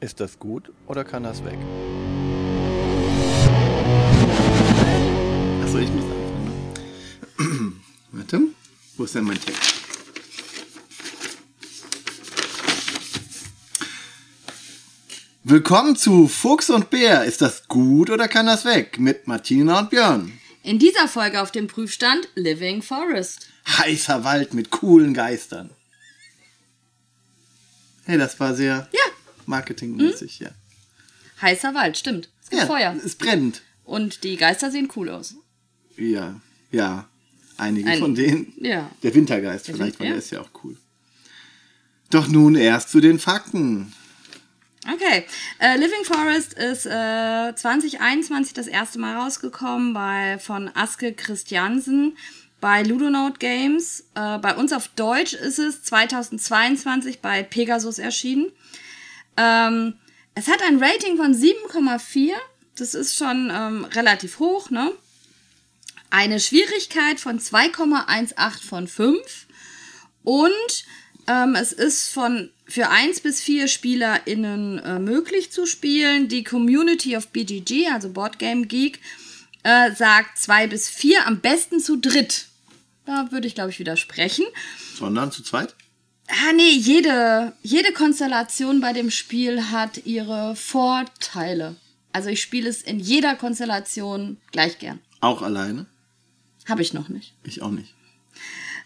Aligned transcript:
Ist 0.00 0.18
das 0.18 0.38
gut 0.38 0.72
oder 0.86 1.04
kann 1.04 1.24
das 1.24 1.44
weg? 1.44 1.58
Achso, 5.62 5.76
ich 5.76 5.90
muss 5.90 6.04
anfangen. 6.04 7.82
Warte, 8.12 8.40
wo 8.96 9.04
ist 9.04 9.14
denn 9.14 9.24
mein 9.24 9.38
Text? 9.38 9.74
Willkommen 15.44 15.96
zu 15.96 16.28
Fuchs 16.28 16.70
und 16.70 16.88
Bär. 16.88 17.24
Ist 17.24 17.42
das 17.42 17.68
gut 17.68 18.08
oder 18.08 18.26
kann 18.26 18.46
das 18.46 18.64
weg? 18.64 18.98
Mit 18.98 19.26
Martina 19.26 19.80
und 19.80 19.90
Björn. 19.90 20.32
In 20.62 20.78
dieser 20.78 21.08
Folge 21.08 21.42
auf 21.42 21.50
dem 21.52 21.66
Prüfstand 21.66 22.26
Living 22.36 22.80
Forest. 22.80 23.48
Heißer 23.68 24.24
Wald 24.24 24.54
mit 24.54 24.70
coolen 24.70 25.12
Geistern. 25.12 25.68
Hey, 28.06 28.18
das 28.18 28.40
war 28.40 28.54
sehr 28.54 28.88
Ja, 28.92 28.99
marketingmäßig, 29.50 30.38
ja. 30.40 30.50
heißer 31.42 31.74
Wald, 31.74 31.98
stimmt. 31.98 32.30
Es 32.42 32.48
gibt 32.50 32.62
Ja, 32.62 32.66
Feuer. 32.66 32.96
es 33.04 33.16
brennt. 33.16 33.62
Und 33.84 34.24
die 34.24 34.36
Geister 34.36 34.70
sehen 34.70 34.88
cool 34.96 35.10
aus. 35.10 35.34
Ja, 35.96 36.40
ja. 36.70 37.06
Einige 37.58 37.90
Ein- 37.90 37.98
von 37.98 38.14
denen. 38.14 38.54
Ja. 38.58 38.90
Der 39.02 39.14
Wintergeist 39.14 39.68
Der 39.68 39.74
vielleicht, 39.74 39.94
Win- 39.98 40.00
weil 40.00 40.06
ja. 40.06 40.12
der 40.14 40.18
ist 40.22 40.30
ja 40.30 40.40
auch 40.40 40.50
cool. 40.64 40.76
Doch 42.08 42.26
nun 42.28 42.54
erst 42.54 42.88
zu 42.90 43.00
den 43.00 43.18
Fakten. 43.18 43.92
Okay. 44.90 45.26
Äh, 45.58 45.76
Living 45.76 46.04
Forest 46.04 46.54
ist 46.54 46.86
äh, 46.86 47.54
2021 47.54 48.54
das 48.54 48.66
erste 48.66 48.98
Mal 48.98 49.14
rausgekommen 49.16 49.92
bei 49.92 50.38
von 50.38 50.70
Aske 50.74 51.12
Christiansen 51.12 52.16
bei 52.60 52.82
Ludonote 52.82 53.38
Games. 53.38 54.04
Äh, 54.14 54.38
bei 54.38 54.54
uns 54.56 54.72
auf 54.72 54.88
Deutsch 54.88 55.34
ist 55.34 55.58
es 55.58 55.82
2022 55.82 57.20
bei 57.20 57.42
Pegasus 57.42 57.98
erschienen. 57.98 58.50
Ähm, 59.40 59.94
es 60.34 60.48
hat 60.48 60.62
ein 60.62 60.82
Rating 60.82 61.16
von 61.16 61.34
7,4. 61.34 62.34
Das 62.76 62.94
ist 62.94 63.16
schon 63.16 63.50
ähm, 63.52 63.84
relativ 63.86 64.38
hoch, 64.38 64.70
ne? 64.70 64.92
Eine 66.10 66.40
Schwierigkeit 66.40 67.20
von 67.20 67.38
2,18 67.38 68.62
von 68.62 68.86
5. 68.86 69.46
Und 70.24 70.84
ähm, 71.26 71.54
es 71.54 71.72
ist 71.72 72.08
von 72.08 72.50
für 72.66 72.90
1 72.90 73.20
bis 73.20 73.40
4 73.40 73.66
SpielerInnen 73.68 74.78
äh, 74.78 74.98
möglich 74.98 75.50
zu 75.52 75.66
spielen. 75.66 76.28
Die 76.28 76.44
Community 76.44 77.16
of 77.16 77.28
BGG, 77.28 77.88
also 77.92 78.10
Board 78.10 78.38
Game 78.38 78.68
Geek, 78.68 79.00
äh, 79.62 79.94
sagt 79.94 80.38
2 80.38 80.66
bis 80.66 80.88
4, 80.90 81.26
am 81.26 81.40
besten 81.40 81.80
zu 81.80 81.96
dritt. 81.96 82.46
Da 83.06 83.32
würde 83.32 83.46
ich, 83.46 83.54
glaube 83.54 83.70
ich, 83.70 83.78
widersprechen. 83.78 84.44
Sondern 84.94 85.32
zu 85.32 85.42
zweit? 85.42 85.74
Ah, 86.30 86.52
nee, 86.52 86.70
jede, 86.70 87.52
jede 87.62 87.92
Konstellation 87.92 88.80
bei 88.80 88.92
dem 88.92 89.10
Spiel 89.10 89.70
hat 89.70 90.06
ihre 90.06 90.54
Vorteile. 90.54 91.76
Also 92.12 92.28
ich 92.28 92.40
spiele 92.40 92.68
es 92.68 92.82
in 92.82 93.00
jeder 93.00 93.34
Konstellation 93.34 94.36
gleich 94.52 94.78
gern. 94.78 95.00
Auch 95.20 95.42
alleine? 95.42 95.86
Habe 96.68 96.82
ich 96.82 96.92
noch 96.92 97.08
nicht. 97.08 97.34
Ich 97.42 97.62
auch 97.62 97.70
nicht. 97.70 97.94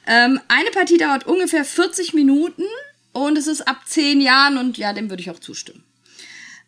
Ähm, 0.07 0.39
eine 0.49 0.71
Partie 0.71 0.99
dauert 0.99 1.27
ungefähr 1.27 1.65
40 1.65 2.13
Minuten 2.15 2.65
und 3.13 3.39
es 3.39 3.47
ist 3.47 3.69
ab 3.69 3.83
10 3.87 4.21
Jahren 4.21 4.59
und 4.59 4.77
ja, 4.79 4.93
dem 4.93 5.11
würde 5.11 5.23
ich 5.23 5.31
auch 5.31 5.39
zustimmen. 5.39 5.85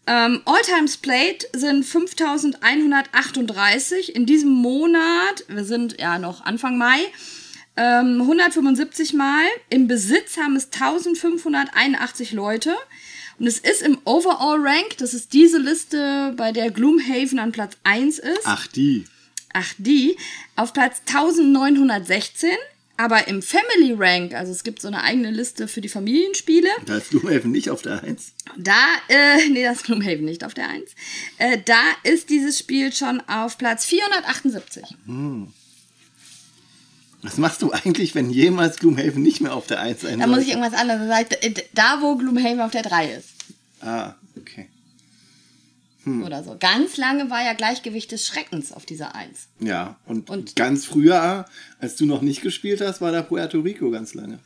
Ähm, 0.07 0.41
All-Times 0.45 0.99
Played 0.99 1.49
sind 1.55 1.85
5138 1.85 4.15
in 4.15 4.25
diesem 4.25 4.51
Monat. 4.51 5.45
Wir 5.49 5.65
sind 5.65 6.01
ja 6.01 6.19
noch 6.19 6.45
Anfang 6.45 6.79
Mai. 6.79 7.01
Ähm, 7.77 8.21
175 8.23 9.13
Mal. 9.15 9.45
Im 9.69 9.87
Besitz 9.87 10.37
haben 10.37 10.57
es 10.57 10.67
1581 10.73 12.33
Leute. 12.33 12.75
Und 13.39 13.47
es 13.47 13.59
ist 13.59 13.83
im 13.83 13.99
Overall 14.05 14.59
Rank, 14.61 14.97
das 14.99 15.13
ist 15.13 15.35
diese 15.35 15.59
Liste, 15.59 16.33
bei 16.37 16.53
der 16.53 16.71
Gloomhaven 16.71 17.39
an 17.39 17.53
Platz 17.53 17.77
1 17.85 18.19
ist. 18.19 18.41
Ach, 18.45 18.67
die. 18.67 19.05
Ach, 19.53 19.75
die. 19.79 20.17
Auf 20.57 20.73
Platz 20.73 21.03
1916. 21.07 22.51
Aber 22.99 23.29
im 23.29 23.43
Family 23.43 23.93
Rank, 23.93 24.33
also 24.33 24.53
es 24.53 24.65
gibt 24.65 24.81
so 24.81 24.89
eine 24.89 25.03
eigene 25.03 25.31
Liste 25.31 25.69
für 25.69 25.83
die 25.83 25.89
Familienspiele. 25.91 26.69
Da 26.87 26.97
ist 26.97 27.11
Gloomhaven 27.11 27.51
nicht 27.51 27.69
auf 27.69 27.83
der 27.83 28.03
Eins. 28.03 28.33
Da, 28.57 28.87
äh, 29.09 29.49
nee, 29.51 29.63
das 29.65 29.79
ist 29.79 29.85
Gloomhaven 29.85 30.25
nicht 30.25 30.45
auf 30.45 30.55
der 30.55 30.71
1. 30.71 30.93
Äh, 31.37 31.59
da 31.63 31.83
ist 32.05 32.31
dieses 32.31 32.59
Spiel 32.59 32.95
schon 32.95 33.21
auf 33.29 33.59
Platz 33.59 33.85
478. 33.85 34.97
Was 37.27 37.39
machst 37.39 37.61
du 37.63 37.73
eigentlich, 37.73 38.15
wenn 38.15 38.31
jemals 38.31 38.77
Gloomhaven 38.79 39.23
nicht 39.23 39.41
mehr 39.41 39.55
auf 39.55 39.67
der 39.67 39.81
Eins 39.81 40.03
sein 40.03 40.21
Da 40.21 40.27
muss 40.27 40.41
ich 40.43 40.49
irgendwas 40.51 40.75
anderes 40.75 41.09
sagen. 41.09 41.27
Äh, 41.41 41.55
Da, 41.75 41.99
wo 42.01 42.17
Gloomhaven 42.17 42.61
auf 42.61 42.71
der 42.71 42.83
3 42.83 43.13
ist. 43.15 43.29
Ah, 43.81 44.15
okay. 44.39 44.69
Oder 46.25 46.45
so. 46.45 46.57
Ganz 46.61 46.97
lange 46.99 47.31
war 47.31 47.43
ja 47.45 47.53
Gleichgewicht 47.55 48.13
des 48.13 48.25
Schreckens 48.25 48.71
auf 48.71 48.87
dieser 48.87 49.17
1. 49.17 49.49
Ja, 49.59 49.97
und, 50.07 50.31
Und- 50.31 50.55
ganz 50.55 50.85
früher, 50.85 51.47
als 51.81 51.97
du 51.97 52.07
noch 52.07 52.23
nicht 52.23 52.43
gespielt 52.43 52.81
hast, 52.81 53.01
war 53.01 53.11
da 53.11 53.23
Puerto 53.23 53.59
Rico 53.59 53.91
ganz 53.91 54.15
lange. 54.15 54.39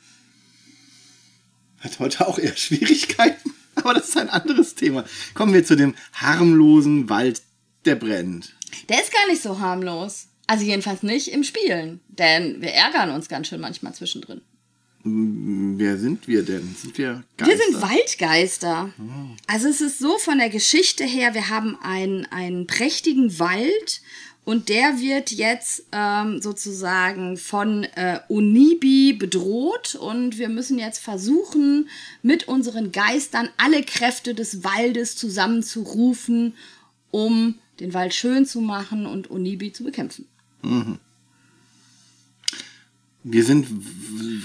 Hat 1.81 1.99
heute 1.99 2.27
auch 2.27 2.39
eher 2.39 2.57
Schwierigkeiten, 2.57 3.53
aber 3.75 3.93
das 3.93 4.09
ist 4.09 4.17
ein 4.17 4.31
anderes 4.31 4.75
Thema. 4.75 5.05
Kommen 5.35 5.53
wir 5.53 5.63
zu 5.65 5.77
dem 5.77 5.95
harmlosen 6.15 7.11
Wald, 7.11 7.43
der 7.85 7.97
brennt. 7.97 8.55
Der 8.89 9.03
ist 9.03 9.13
gar 9.13 9.27
nicht 9.29 9.43
so 9.43 9.59
harmlos. 9.59 10.29
Also 10.51 10.65
jedenfalls 10.65 11.05
nicht 11.05 11.29
im 11.29 11.45
Spielen. 11.45 12.01
Denn 12.09 12.61
wir 12.61 12.71
ärgern 12.71 13.13
uns 13.13 13.29
ganz 13.29 13.47
schön 13.47 13.61
manchmal 13.61 13.95
zwischendrin. 13.95 14.41
Wer 15.05 15.97
sind 15.97 16.27
wir 16.27 16.43
denn? 16.43 16.75
Sind 16.77 16.99
wir 16.99 17.23
Wir 17.39 17.57
sind 17.57 17.75
Geister? 17.75 17.89
Waldgeister. 17.89 18.93
Also 19.47 19.69
es 19.69 19.81
ist 19.81 20.01
so 20.01 20.19
von 20.19 20.39
der 20.39 20.51
Geschichte 20.51 21.05
her, 21.05 21.35
wir 21.35 21.51
haben 21.51 21.79
einen, 21.81 22.27
einen 22.33 22.67
prächtigen 22.67 23.39
Wald 23.39 24.01
und 24.45 24.69
der 24.69 24.99
wird 24.99 25.31
jetzt 25.31 25.85
ähm, 25.93 26.43
sozusagen 26.43 27.37
von 27.37 27.85
äh, 27.85 28.19
Onibi 28.29 29.13
bedroht 29.13 29.95
und 29.95 30.37
wir 30.37 30.49
müssen 30.49 30.81
jetzt 30.81 30.99
versuchen, 30.99 31.89
mit 32.23 32.49
unseren 32.49 32.91
Geistern 32.91 33.51
alle 33.57 33.85
Kräfte 33.85 34.35
des 34.35 34.65
Waldes 34.65 35.15
zusammenzurufen, 35.15 36.55
um 37.13 37.55
den 37.79 37.95
Wald 37.95 38.15
schön 38.15 38.47
zu 38.47 38.61
machen 38.61 39.07
und 39.07 39.31
Onibi 39.31 39.73
zu 39.73 39.85
bekämpfen. 39.85 40.27
Wir 43.23 43.45
sind 43.45 43.67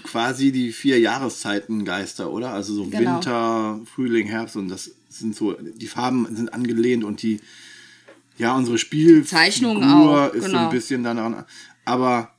quasi 0.04 0.52
die 0.52 0.72
vier 0.72 1.00
Jahreszeiten 1.00 1.86
Geister, 1.86 2.32
oder? 2.32 2.52
Also 2.52 2.74
so 2.74 2.86
Genau. 2.86 3.16
Winter, 3.16 3.80
Frühling, 3.86 4.28
Herbst 4.28 4.56
und 4.56 4.70
das 4.70 4.92
sind 5.10 5.36
so, 5.36 5.54
die 5.54 5.88
Farben 5.88 6.28
sind 6.36 6.54
angelehnt 6.54 7.04
und 7.04 7.22
die, 7.22 7.40
ja, 8.38 8.56
unsere 8.56 8.78
Spielfigur 8.78 9.26
Zeichnung 9.26 9.84
auch, 9.84 10.34
ist 10.34 10.44
so 10.44 10.48
genau. 10.50 10.66
ein 10.66 10.70
bisschen 10.70 11.04
daran. 11.04 11.46
Aber 11.86 12.35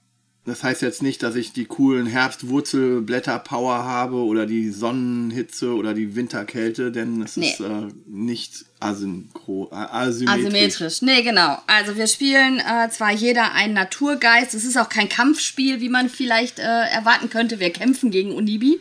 das 0.46 0.62
heißt 0.62 0.82
jetzt 0.82 1.02
nicht, 1.02 1.22
dass 1.22 1.34
ich 1.34 1.52
die 1.52 1.64
coolen 1.66 2.06
Herbstwurzelblätter-Power 2.06 3.84
habe 3.84 4.16
oder 4.16 4.46
die 4.46 4.70
Sonnenhitze 4.70 5.74
oder 5.74 5.92
die 5.94 6.14
Winterkälte, 6.16 6.92
denn 6.92 7.22
es 7.22 7.36
Nee. 7.36 7.50
ist 7.50 7.60
äh, 7.60 7.88
nicht 8.06 8.64
asynchro, 8.80 9.68
asymmetrisch. 9.72 10.46
Asymmetrisch. 10.46 11.02
Nee, 11.02 11.22
genau. 11.22 11.58
Also 11.66 11.96
wir 11.96 12.06
spielen 12.06 12.60
äh, 12.60 12.88
zwar 12.90 13.12
jeder 13.12 13.52
einen 13.52 13.74
Naturgeist, 13.74 14.54
es 14.54 14.64
ist 14.64 14.76
auch 14.76 14.88
kein 14.88 15.08
Kampfspiel, 15.08 15.80
wie 15.80 15.88
man 15.88 16.08
vielleicht 16.08 16.58
äh, 16.58 16.62
erwarten 16.62 17.30
könnte. 17.30 17.58
Wir 17.60 17.72
kämpfen 17.72 18.10
gegen 18.10 18.32
Unibi. 18.32 18.80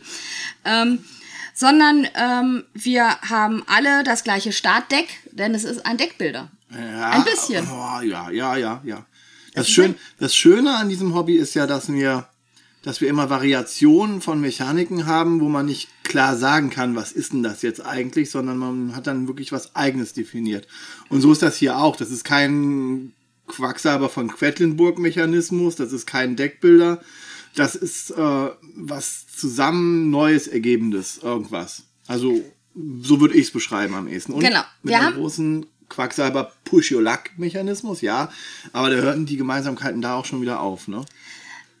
Ähm, 0.64 1.00
sondern 1.54 2.06
ähm, 2.14 2.64
wir 2.74 3.18
haben 3.22 3.62
alle 3.66 4.04
das 4.04 4.24
gleiche 4.24 4.52
Startdeck, 4.52 5.08
denn 5.32 5.54
es 5.54 5.64
ist 5.64 5.86
ein 5.86 5.96
Deckbilder. 5.96 6.50
Ja, 6.70 7.10
Ein 7.10 7.24
bisschen. 7.24 7.66
Oh, 7.66 8.00
ja, 8.02 8.30
ja, 8.30 8.56
ja, 8.56 8.82
ja. 8.84 9.06
Das, 9.56 9.68
Schön, 9.68 9.94
das 10.18 10.34
Schöne 10.36 10.76
an 10.76 10.88
diesem 10.88 11.14
Hobby 11.14 11.34
ist 11.36 11.54
ja, 11.54 11.66
dass 11.66 11.92
wir, 11.92 12.28
dass 12.82 13.00
wir 13.00 13.08
immer 13.08 13.30
Variationen 13.30 14.20
von 14.20 14.40
Mechaniken 14.40 15.06
haben, 15.06 15.40
wo 15.40 15.48
man 15.48 15.66
nicht 15.66 15.88
klar 16.04 16.36
sagen 16.36 16.70
kann, 16.70 16.94
was 16.94 17.10
ist 17.12 17.32
denn 17.32 17.42
das 17.42 17.62
jetzt 17.62 17.84
eigentlich, 17.84 18.30
sondern 18.30 18.58
man 18.58 18.94
hat 18.94 19.06
dann 19.06 19.26
wirklich 19.28 19.50
was 19.52 19.74
Eigenes 19.74 20.12
definiert. 20.12 20.68
Und 21.08 21.20
so 21.22 21.32
ist 21.32 21.42
das 21.42 21.56
hier 21.56 21.78
auch. 21.78 21.96
Das 21.96 22.10
ist 22.10 22.22
kein 22.24 23.12
Quacksalber 23.48 24.08
von 24.08 24.28
Quedlinburg-Mechanismus, 24.28 25.76
das 25.76 25.92
ist 25.92 26.06
kein 26.06 26.36
Deckbilder. 26.36 27.00
Das 27.54 27.74
ist 27.74 28.10
äh, 28.10 28.50
was 28.76 29.26
zusammen 29.34 30.10
Neues 30.10 30.46
Ergebendes, 30.46 31.18
irgendwas. 31.22 31.84
Also, 32.06 32.44
so 33.00 33.20
würde 33.20 33.34
ich 33.34 33.46
es 33.46 33.50
beschreiben 33.52 33.94
am 33.94 34.06
ehesten. 34.08 34.32
Und 34.32 34.40
Genau. 34.40 34.60
Mit 34.82 34.92
Wir 34.92 35.02
haben- 35.02 35.14
großen 35.16 35.66
Quacksalber 35.88 36.52
Push-Your-Luck-Mechanismus, 36.64 38.00
ja. 38.00 38.30
Aber 38.72 38.90
da 38.90 38.96
hörten 38.96 39.26
die 39.26 39.36
Gemeinsamkeiten 39.36 40.02
da 40.02 40.16
auch 40.16 40.24
schon 40.24 40.40
wieder 40.40 40.60
auf, 40.60 40.88
ne? 40.88 41.04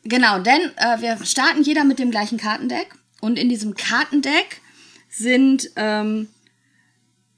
Genau, 0.04 0.38
denn 0.38 0.60
äh, 0.76 1.00
wir 1.00 1.24
starten 1.24 1.62
jeder 1.62 1.84
mit 1.84 1.98
dem 1.98 2.10
gleichen 2.10 2.38
Kartendeck. 2.38 2.94
Und 3.20 3.38
in 3.38 3.48
diesem 3.48 3.74
Kartendeck 3.74 4.60
sind 5.08 5.70
ähm, 5.76 6.28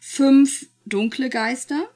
fünf 0.00 0.66
dunkle 0.84 1.30
Geister. 1.30 1.88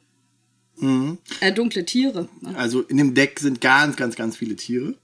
Äh, 1.41 1.53
dunkle 1.53 1.85
Tiere. 1.85 2.29
Ne? 2.41 2.57
Also 2.57 2.83
in 2.83 2.97
dem 2.97 3.15
Deck 3.15 3.39
sind 3.39 3.61
ganz, 3.61 3.97
ganz, 3.97 4.17
ganz 4.17 4.37
viele 4.37 4.57
Tiere. 4.57 4.95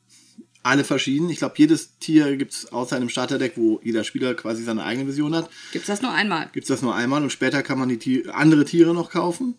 Alle 0.68 0.84
verschieden. 0.84 1.30
Ich 1.30 1.38
glaube, 1.38 1.54
jedes 1.56 1.96
Tier 1.98 2.36
gibt 2.36 2.52
es 2.52 2.70
außer 2.70 2.94
einem 2.94 3.08
Starterdeck, 3.08 3.54
wo 3.56 3.80
jeder 3.82 4.04
Spieler 4.04 4.34
quasi 4.34 4.62
seine 4.62 4.84
eigene 4.84 5.06
Version 5.06 5.34
hat. 5.34 5.48
Gibt 5.72 5.84
es 5.84 5.86
das 5.86 6.02
nur 6.02 6.12
einmal? 6.12 6.50
Gibt 6.52 6.64
es 6.64 6.68
das 6.68 6.82
nur 6.82 6.94
einmal 6.94 7.22
und 7.22 7.30
später 7.30 7.62
kann 7.62 7.78
man 7.78 7.88
die 7.88 7.98
Tier 7.98 8.34
andere 8.34 8.66
Tiere 8.66 8.92
noch 8.92 9.10
kaufen, 9.10 9.54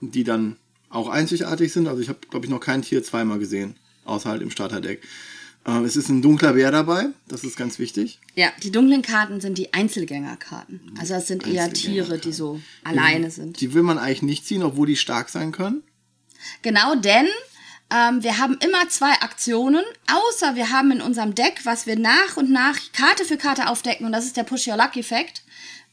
die 0.00 0.24
dann 0.24 0.56
auch 0.88 1.08
einzigartig 1.08 1.72
sind. 1.72 1.86
Also 1.86 2.02
ich 2.02 2.08
habe, 2.08 2.18
glaube 2.28 2.44
ich, 2.44 2.50
noch 2.50 2.58
kein 2.58 2.82
Tier 2.82 3.04
zweimal 3.04 3.38
gesehen, 3.38 3.76
außer 4.04 4.30
halt 4.30 4.42
im 4.42 4.50
Starterdeck. 4.50 5.02
Äh, 5.64 5.84
es 5.84 5.94
ist 5.94 6.08
ein 6.08 6.22
dunkler 6.22 6.54
Bär 6.54 6.72
dabei, 6.72 7.10
das 7.28 7.44
ist 7.44 7.56
ganz 7.56 7.78
wichtig. 7.78 8.18
Ja, 8.34 8.48
die 8.64 8.72
dunklen 8.72 9.02
Karten 9.02 9.40
sind 9.40 9.58
die 9.58 9.72
Einzelgängerkarten. 9.72 10.80
Also 10.98 11.14
das 11.14 11.28
sind 11.28 11.46
eher 11.46 11.72
Tiere, 11.72 12.18
die 12.18 12.32
so 12.32 12.60
alleine 12.82 13.30
sind. 13.30 13.60
Die 13.60 13.74
will 13.74 13.84
man 13.84 13.98
eigentlich 13.98 14.22
nicht 14.22 14.44
ziehen, 14.44 14.64
obwohl 14.64 14.88
die 14.88 14.96
stark 14.96 15.28
sein 15.28 15.52
können. 15.52 15.84
Genau, 16.62 16.96
denn 16.96 17.28
ähm, 17.92 18.22
wir 18.22 18.38
haben 18.38 18.58
immer 18.64 18.88
zwei 18.88 19.12
Aktionen, 19.20 19.84
außer 20.10 20.54
wir 20.54 20.70
haben 20.70 20.92
in 20.92 21.02
unserem 21.02 21.34
Deck, 21.34 21.60
was 21.64 21.86
wir 21.86 21.98
nach 21.98 22.36
und 22.36 22.50
nach 22.50 22.78
Karte 22.92 23.24
für 23.24 23.36
Karte 23.36 23.68
aufdecken, 23.68 24.06
und 24.06 24.12
das 24.12 24.24
ist 24.24 24.36
der 24.36 24.44
Push 24.44 24.68
Your 24.68 24.76
Luck 24.76 24.96
Effekt. 24.96 25.42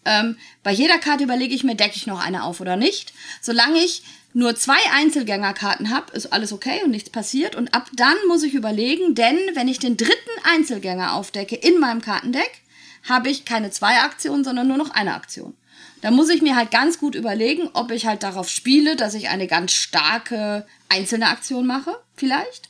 Ähm, 0.06 0.38
bei 0.64 0.72
jeder 0.72 0.98
Karte 0.98 1.24
überlege 1.24 1.54
ich 1.54 1.64
mir, 1.64 1.76
decke 1.76 1.96
ich 1.96 2.08
noch 2.08 2.24
eine 2.24 2.44
auf 2.44 2.62
oder 2.62 2.76
nicht. 2.76 3.14
Solange 3.42 3.80
ich 3.80 4.04
nur 4.34 4.56
zwei 4.56 4.78
Einzelgängerkarten 4.94 5.90
habe, 5.90 6.14
ist 6.14 6.32
alles 6.32 6.54
okay 6.54 6.82
und 6.84 6.92
nichts 6.92 7.10
passiert. 7.10 7.56
Und 7.56 7.74
ab 7.74 7.90
dann 7.94 8.16
muss 8.28 8.44
ich 8.44 8.54
überlegen, 8.54 9.16
denn 9.16 9.38
wenn 9.54 9.68
ich 9.68 9.80
den 9.80 9.98
dritten 9.98 10.14
Einzelgänger 10.44 11.14
aufdecke 11.16 11.56
in 11.56 11.80
meinem 11.80 12.02
Kartendeck, 12.02 12.62
habe 13.08 13.30
ich 13.30 13.46
keine 13.46 13.72
zwei 13.72 14.00
Aktionen, 14.02 14.44
sondern 14.44 14.68
nur 14.68 14.78
noch 14.78 14.92
eine 14.92 15.16
Aktion. 15.16 15.56
Da 16.02 16.12
muss 16.12 16.30
ich 16.30 16.42
mir 16.42 16.56
halt 16.56 16.72
ganz 16.72 16.98
gut 16.98 17.16
überlegen, 17.16 17.70
ob 17.74 17.92
ich 17.92 18.06
halt 18.06 18.24
darauf 18.24 18.50
spiele, 18.50 18.96
dass 18.96 19.14
ich 19.14 19.30
eine 19.30 19.48
ganz 19.48 19.74
starke 19.74 20.66
einzelne 20.88 21.28
Aktion 21.28 21.68
mache, 21.68 21.98
vielleicht. 22.16 22.70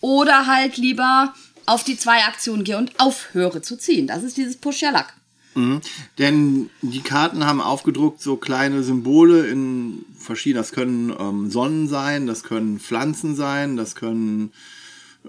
Oder 0.00 0.46
halt 0.46 0.76
lieber 0.76 1.34
auf 1.66 1.84
die 1.84 1.98
zwei 1.98 2.24
Aktionen 2.24 2.64
gehe 2.64 2.78
und 2.78 2.98
aufhöre 2.98 3.62
zu 3.62 3.76
ziehen. 3.76 4.06
Das 4.06 4.22
ist 4.22 4.36
dieses 4.36 4.56
Push 4.56 4.82
Your 4.82 4.92
Luck. 4.92 5.12
Mhm. 5.54 5.80
Denn 6.18 6.70
die 6.82 7.00
Karten 7.00 7.44
haben 7.44 7.60
aufgedruckt 7.60 8.20
so 8.20 8.36
kleine 8.36 8.82
Symbole 8.82 9.46
in 9.46 10.04
verschiedenen, 10.16 10.62
das 10.62 10.72
können 10.72 11.12
ähm, 11.18 11.50
Sonnen 11.50 11.88
sein, 11.88 12.26
das 12.26 12.42
können 12.42 12.78
Pflanzen 12.78 13.34
sein, 13.34 13.76
das 13.76 13.94
können 13.94 14.52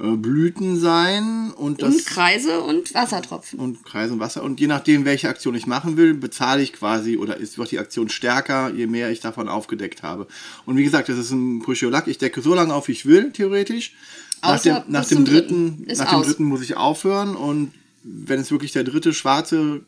Blüten 0.02 0.80
sein 0.80 1.52
und 1.52 1.82
das 1.82 1.94
Und 1.96 2.06
Kreise 2.06 2.62
und 2.62 2.94
Wassertropfen. 2.94 3.60
und 3.60 3.84
Kreise 3.84 4.14
und 4.14 4.20
Wasser. 4.20 4.44
Und 4.44 4.60
je 4.62 4.68
nachdem, 4.68 5.04
welche 5.04 5.28
Aktion 5.28 5.56
ich 5.56 5.68
machen 5.68 5.98
will, 5.98 6.14
bezahle 6.14 6.62
ich 6.62 6.72
quasi 6.74 7.18
oder 7.18 7.36
ist 7.38 7.58
wird 7.58 7.72
die 7.72 7.80
Aktion 7.80 8.08
stärker, 8.10 8.72
je 8.74 8.88
mehr 8.88 9.12
ich 9.12 9.20
davon 9.20 9.50
aufgedeckt 9.50 10.02
habe. 10.02 10.28
Und 10.66 10.78
wie 10.78 10.84
gesagt, 10.86 11.10
das 11.10 11.18
ist 11.18 11.32
ein 11.32 11.60
Push 11.60 11.84
Your 11.84 11.92
Luck. 11.92 12.08
Ich 12.08 12.18
decke 12.18 12.42
so 12.42 12.54
lange 12.56 12.74
auf, 12.74 12.88
wie 12.88 12.94
ich 12.94 13.06
will, 13.06 13.32
theoretisch. 13.34 13.94
Nach 14.42 14.56
Außer 14.56 14.82
dem, 14.86 14.92
nach 14.94 15.06
dem 15.06 15.26
dritten, 15.26 15.86
nach 15.86 16.10
dem 16.12 16.20
aus. 16.20 16.26
dritten 16.28 16.46
muss 16.46 16.62
ich 16.62 16.78
aufhören 16.78 17.36
und 17.36 17.74
wenn 18.04 18.40
es 18.40 18.52
wirklich 18.52 18.72
der 18.72 18.86
dritte 18.86 19.14
schwarze, 19.14 19.82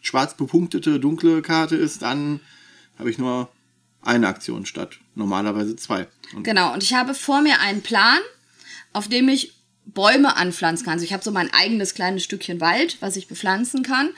schwarz 0.00 0.34
bepunktete 0.34 0.98
dunkle 0.98 1.42
Karte 1.42 1.76
ist, 1.76 2.00
dann 2.00 2.40
habe 2.98 3.10
ich 3.10 3.18
nur 3.18 3.50
eine 4.00 4.28
Aktion 4.28 4.64
statt 4.64 4.98
normalerweise 5.14 5.76
zwei. 5.76 6.08
Und 6.34 6.44
Genau, 6.44 6.72
und 6.72 6.82
ich 6.82 6.94
habe 6.94 7.12
vor 7.12 7.42
mir 7.42 7.60
einen 7.60 7.82
Plan, 7.82 8.18
auf 8.94 9.08
dem 9.08 9.28
ich 9.28 9.52
Bäume 9.94 10.36
anpflanzen 10.36 10.84
kann. 10.84 10.94
Also 10.94 11.04
ich 11.04 11.12
habe 11.12 11.24
so 11.24 11.30
mein 11.30 11.52
eigenes 11.52 11.94
kleines 11.94 12.24
Stückchen 12.24 12.60
Wald, 12.60 12.98
was 13.00 13.16
ich 13.16 13.28
bepflanzen 13.28 13.82
kann. 13.82 14.10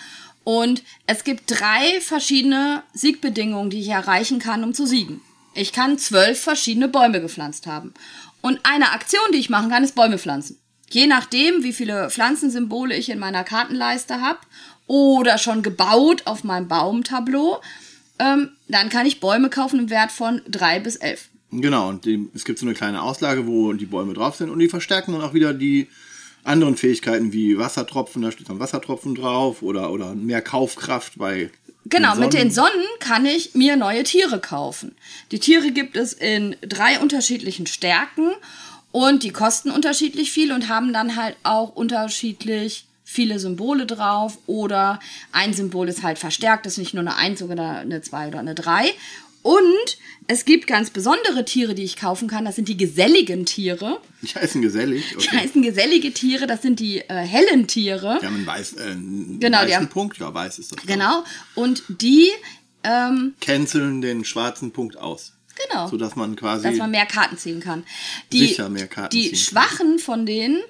Und 0.45 0.83
es 1.07 1.25
gibt 1.25 1.45
drei 1.47 2.01
verschiedene 2.01 2.83
Siegbedingungen, 2.93 3.71
die 3.71 3.81
ich 3.81 3.89
erreichen 3.89 4.39
kann, 4.39 4.65
um 4.65 4.75
zu 4.75 4.87
siegen. 4.87 5.21
Ich 5.55 5.73
kann 5.73 5.99
zwölf 5.99 6.41
verschiedene 6.41 6.89
Bäume 6.89 7.21
gepflanzt 7.21 7.67
haben. 7.67 7.93
Und 8.41 8.61
eine 8.63 8.93
Aktion, 8.93 9.33
die 9.33 9.39
ich 9.39 9.51
machen 9.51 9.71
kann, 9.71 9.85
ist 9.85 9.95
Bäume 9.95 10.19
pflanzen. 10.19 10.59
Je 10.89 11.07
nachdem, 11.07 11.63
wie 11.63 11.73
viele 11.73 12.11
Pflanzensymbole 12.11 12.97
ich 12.97 13.11
in 13.11 13.19
meiner 13.19 13.45
Kartenleiste 13.45 14.21
habe 14.21 14.41
oder 14.87 15.39
schon 15.39 15.63
gebaut 15.63 16.23
auf 16.25 16.43
meinem 16.43 16.69
Baumtableau, 16.69 17.61
ähm, 18.19 18.51
dann 18.69 18.89
kann 18.89 19.07
ich 19.07 19.21
Bäume 19.21 19.51
kaufen 19.51 19.79
im 19.79 19.91
Wert 19.91 20.11
von 20.11 20.43
drei 20.49 20.81
bis 20.81 20.97
elf. 20.97 21.29
Genau, 21.53 21.89
und 21.89 22.05
die, 22.05 22.29
es 22.35 22.45
gibt 22.45 22.59
so 22.59 22.67
eine 22.67 22.75
kleine 22.75 23.03
Auslage, 23.03 23.47
wo 23.47 23.73
die 23.73 23.87
Bäume 23.87 24.15
drauf 24.15 24.37
sind 24.37 24.51
und 24.51 24.59
die 24.59 24.69
verstärken 24.69 25.13
dann 25.13 25.23
auch 25.23 25.35
wieder 25.35 25.53
die 25.53 25.89
anderen 26.45 26.77
Fähigkeiten 26.77 27.33
wie 27.33 27.59
Wassertropfen, 27.59 28.23
da 28.23 28.31
steht 28.31 28.49
dann 28.49 28.61
Wassertropfen 28.61 29.15
drauf 29.15 29.63
oder, 29.63 29.91
oder 29.93 30.15
mehr 30.15 30.43
Kaufkraft 30.43 31.19
bei. 31.19 31.51
Genau, 31.87 32.15
mit 32.15 32.35
den 32.35 32.51
Sonnen. 32.51 32.71
Kann 33.01 33.27
ich 33.27 33.55
mir 33.55 33.77
neue 33.77 34.05
Tiere 34.05 34.39
kaufen. 34.39 34.95
Die 35.33 35.39
Tiere 35.39 35.73
gibt 35.73 35.97
es 35.97 36.13
in 36.13 36.55
drei 36.63 37.01
unterschiedlichen 37.01 37.67
Stärken 37.67 38.31
und 38.93 39.23
die 39.23 39.33
kosten 39.33 39.71
unterschiedlich 39.71 40.31
viel 40.31 40.53
und 40.53 40.69
haben 40.69 40.93
dann 40.93 41.17
halt 41.17 41.37
auch 41.43 41.75
unterschiedlich 41.75 42.87
viele 43.05 43.41
Symbole 43.41 43.87
drauf 43.87 44.39
oder 44.47 45.01
ein 45.33 45.53
Symbol 45.53 45.89
ist 45.89 46.05
halt 46.05 46.19
verstärkt, 46.19 46.65
das 46.65 46.75
ist 46.75 46.79
nicht 46.79 46.95
nur 46.95 47.01
eine 47.01 47.17
1 47.17 47.43
oder 47.43 47.79
eine 47.79 48.03
2 48.03 48.29
oder 48.29 48.39
eine 48.39 48.55
3. 48.55 48.93
Und 49.43 49.99
es 50.27 50.45
gibt 50.45 50.67
ganz 50.67 50.91
besondere 50.91 51.45
Tiere, 51.45 51.75
die 51.75 51.83
ich 51.83 51.97
kaufen 51.97 52.29
kann. 52.29 52.45
Das 52.45 52.57
sind 52.57 52.69
die 52.69 52.77
geselligen 52.77 53.47
Tiere. 53.47 54.01
Die 54.23 54.29
heißen 54.29 54.61
gesellig. 54.63 55.05
Die 55.11 55.17
Okay. 55.17 55.37
heißen 55.39 55.63
gesellige 55.63 56.13
Tiere, 56.13 56.47
das 56.47 56.63
sind 56.63 56.79
die 56.79 56.99
äh, 57.01 57.15
hellen 57.15 57.67
Tiere. 57.67 58.19
Die 58.21 58.27
haben 58.27 58.35
einen, 58.37 58.47
weiß, 58.47 58.75
äh, 58.75 58.83
einen 58.83 59.41
Genau, 59.41 59.59
die 59.61 59.65
weißen 59.69 59.75
haben- 59.77 59.89
Punkt. 59.89 60.19
Ja, 60.19 60.33
weiß 60.33 60.59
ist 60.59 60.73
das. 60.77 60.87
Genau. 60.87 61.25
Und 61.55 61.83
die, 61.89 62.29
ähm, 62.85 63.35
Canceln 63.41 64.01
den 64.03 64.25
schwarzen 64.25 64.73
Punkt 64.73 64.97
aus. 64.99 65.33
genau. 65.69 65.89
Sodass 65.89 66.17
man 66.17 66.37
quasi. 66.37 66.63
dass 66.65 66.77
man 66.77 66.91
mehr 66.91 67.07
Karten 67.07 67.37
ziehen 67.37 67.61
kann. 67.61 67.85
Die, 68.33 68.47
Sicher 68.47 68.69
mehr 68.71 68.87
Karten 68.89 69.11
die 69.17 69.23
ziehen 69.25 69.33
kann. 69.33 69.39
schwachen 69.69 69.99
von 69.99 70.25
denen, 70.27 70.61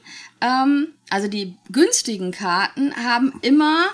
ähm, 0.41 0.89
also 1.11 1.29
die 1.29 1.55
günstigen 1.71 2.31
Karten, 2.33 2.95
haben 2.97 3.35
immer 3.43 3.85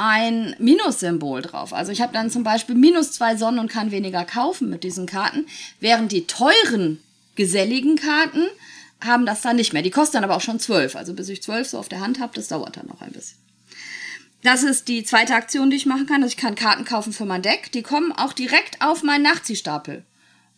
ein 0.00 0.56
Minussymbol 0.58 1.42
drauf. 1.42 1.74
Also 1.74 1.92
ich 1.92 2.00
habe 2.00 2.14
dann 2.14 2.30
zum 2.30 2.42
Beispiel 2.42 2.74
minus 2.74 3.12
zwei 3.12 3.36
Sonnen 3.36 3.60
und 3.60 3.70
kann 3.70 3.90
weniger 3.90 4.24
kaufen 4.24 4.70
mit 4.70 4.82
diesen 4.82 5.04
Karten, 5.04 5.44
während 5.78 6.10
die 6.10 6.26
teuren, 6.26 7.02
geselligen 7.36 7.96
Karten 7.96 8.46
haben 9.04 9.26
das 9.26 9.42
dann 9.42 9.56
nicht 9.56 9.74
mehr. 9.74 9.82
Die 9.82 9.90
kosten 9.90 10.14
dann 10.14 10.24
aber 10.24 10.36
auch 10.36 10.40
schon 10.40 10.58
zwölf. 10.58 10.96
Also 10.96 11.12
bis 11.12 11.28
ich 11.28 11.42
zwölf 11.42 11.68
so 11.68 11.78
auf 11.78 11.90
der 11.90 12.00
Hand 12.00 12.18
habe, 12.18 12.32
das 12.34 12.48
dauert 12.48 12.78
dann 12.78 12.86
noch 12.86 13.02
ein 13.02 13.12
bisschen. 13.12 13.38
Das 14.42 14.62
ist 14.62 14.88
die 14.88 15.04
zweite 15.04 15.34
Aktion, 15.34 15.68
die 15.68 15.76
ich 15.76 15.84
machen 15.84 16.06
kann. 16.06 16.22
Also 16.22 16.32
ich 16.32 16.38
kann 16.38 16.54
Karten 16.54 16.86
kaufen 16.86 17.12
für 17.12 17.26
mein 17.26 17.42
Deck. 17.42 17.70
Die 17.72 17.82
kommen 17.82 18.12
auch 18.12 18.32
direkt 18.32 18.80
auf 18.80 19.02
meinen 19.02 19.22
Nachziehstapel. 19.22 20.04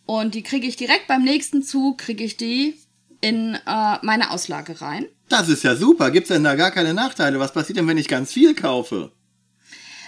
Und 0.05 0.35
die 0.35 0.43
kriege 0.43 0.67
ich 0.67 0.77
direkt 0.77 1.07
beim 1.07 1.23
nächsten 1.23 1.63
Zug, 1.63 1.97
kriege 1.97 2.23
ich 2.23 2.37
die 2.37 2.77
in 3.19 3.55
äh, 3.55 3.97
meine 4.01 4.31
Auslage 4.31 4.79
rein. 4.81 5.05
Das 5.27 5.49
ist 5.49 5.63
ja 5.63 5.75
super. 5.75 6.11
Gibt 6.11 6.29
es 6.29 6.33
denn 6.33 6.45
da 6.45 6.55
gar 6.55 6.71
keine 6.71 6.93
Nachteile? 6.93 7.39
Was 7.39 7.51
passiert 7.51 7.77
denn, 7.77 7.87
wenn 7.87 7.97
ich 7.97 8.07
ganz 8.07 8.31
viel 8.31 8.55
kaufe? 8.55 9.11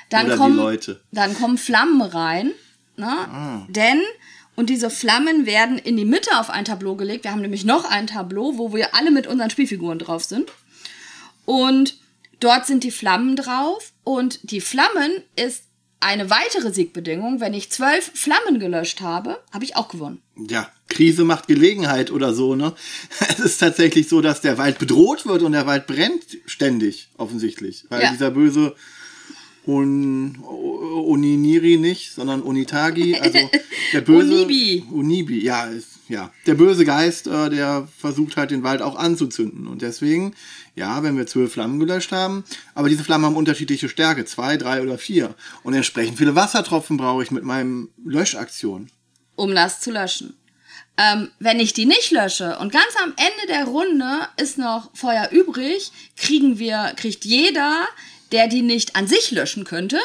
Dann 0.09 0.25
Oder 0.25 0.35
die 0.35 0.39
kommen, 0.39 0.57
Leute. 0.57 1.01
Dann 1.11 1.33
kommen 1.35 1.57
Flammen 1.57 2.01
rein. 2.01 2.51
Ne? 2.97 3.07
Ah. 3.07 3.65
Denn, 3.69 4.01
und 4.55 4.69
diese 4.69 4.89
Flammen 4.89 5.45
werden 5.45 5.77
in 5.77 5.97
die 5.97 6.05
Mitte 6.05 6.29
auf 6.39 6.49
ein 6.49 6.65
Tableau 6.65 6.95
gelegt. 6.95 7.23
Wir 7.23 7.31
haben 7.31 7.41
nämlich 7.41 7.65
noch 7.65 7.85
ein 7.89 8.07
Tableau, 8.07 8.57
wo 8.57 8.73
wir 8.73 8.95
alle 8.95 9.11
mit 9.11 9.27
unseren 9.27 9.49
Spielfiguren 9.49 9.99
drauf 9.99 10.23
sind. 10.23 10.51
Und 11.45 11.97
dort 12.39 12.65
sind 12.65 12.83
die 12.83 12.91
Flammen 12.91 13.35
drauf. 13.35 13.91
Und 14.03 14.39
die 14.51 14.61
Flammen 14.61 15.11
ist 15.35 15.63
eine 15.99 16.29
weitere 16.29 16.71
Siegbedingung. 16.71 17.39
Wenn 17.41 17.53
ich 17.53 17.71
zwölf 17.71 18.11
Flammen 18.13 18.59
gelöscht 18.59 19.01
habe, 19.01 19.41
habe 19.51 19.65
ich 19.65 19.75
auch 19.75 19.87
gewonnen. 19.87 20.21
Ja, 20.49 20.69
Krise 20.87 21.23
macht 21.23 21.47
Gelegenheit 21.47 22.11
oder 22.11 22.33
so, 22.33 22.55
ne? 22.55 22.73
Es 23.27 23.39
ist 23.39 23.57
tatsächlich 23.57 24.07
so, 24.07 24.21
dass 24.21 24.41
der 24.41 24.57
Wald 24.57 24.77
bedroht 24.77 25.25
wird 25.25 25.41
und 25.41 25.53
der 25.53 25.65
Wald 25.65 25.87
brennt 25.87 26.23
ständig, 26.45 27.09
offensichtlich. 27.17 27.85
Weil 27.89 28.03
Ja. 28.03 28.11
dieser 28.11 28.31
böse 28.31 28.75
Un, 29.67 30.37
Uniniri 31.05 31.77
nicht, 31.77 32.11
sondern 32.11 32.41
Unitagi, 32.41 33.15
also 33.19 33.49
der 33.93 34.01
böse. 34.01 34.33
Unibi. 34.33 34.83
Unibi, 34.91 35.43
ja, 35.43 35.65
ist, 35.65 35.87
ja. 36.07 36.31
Der 36.45 36.53
böse 36.55 36.85
Geist, 36.85 37.27
äh, 37.27 37.49
der 37.49 37.87
versucht 37.97 38.37
halt 38.37 38.51
den 38.51 38.63
Wald 38.63 38.81
auch 38.81 38.95
anzuzünden. 38.95 39.67
Und 39.67 39.81
deswegen, 39.81 40.35
ja, 40.75 41.01
wenn 41.03 41.17
wir 41.17 41.25
zwölf 41.25 41.53
Flammen 41.53 41.79
gelöscht 41.79 42.11
haben, 42.11 42.43
aber 42.75 42.89
diese 42.89 43.03
Flammen 43.03 43.25
haben 43.25 43.35
unterschiedliche 43.35 43.89
Stärke, 43.89 44.25
zwei, 44.25 44.57
drei 44.57 44.81
oder 44.81 44.97
vier. 44.97 45.33
Und 45.63 45.73
entsprechend 45.73 46.17
viele 46.17 46.35
Wassertropfen 46.35 46.97
brauche 46.97 47.23
ich 47.23 47.31
mit 47.31 47.43
meinem 47.43 47.89
Löschaktion. 48.03 48.89
um 49.35 49.53
das 49.53 49.81
zu 49.81 49.91
löschen. 49.91 50.35
Ähm, 50.97 51.29
wenn 51.39 51.59
ich 51.59 51.73
die 51.73 51.85
nicht 51.85 52.11
lösche 52.11 52.57
und 52.59 52.71
ganz 52.71 52.93
am 53.03 53.13
Ende 53.17 53.47
der 53.49 53.65
Runde 53.65 54.29
ist 54.37 54.57
noch 54.57 54.95
Feuer 54.95 55.27
übrig, 55.29 55.91
kriegen 56.15 56.57
wir, 56.57 56.93
kriegt 56.95 57.25
jeder, 57.25 57.85
der 58.35 58.49
die 58.49 58.61
nicht 58.61 58.97
an 58.97 59.07
sich 59.07 59.31
löschen 59.31 59.63
könnte, 59.63 59.97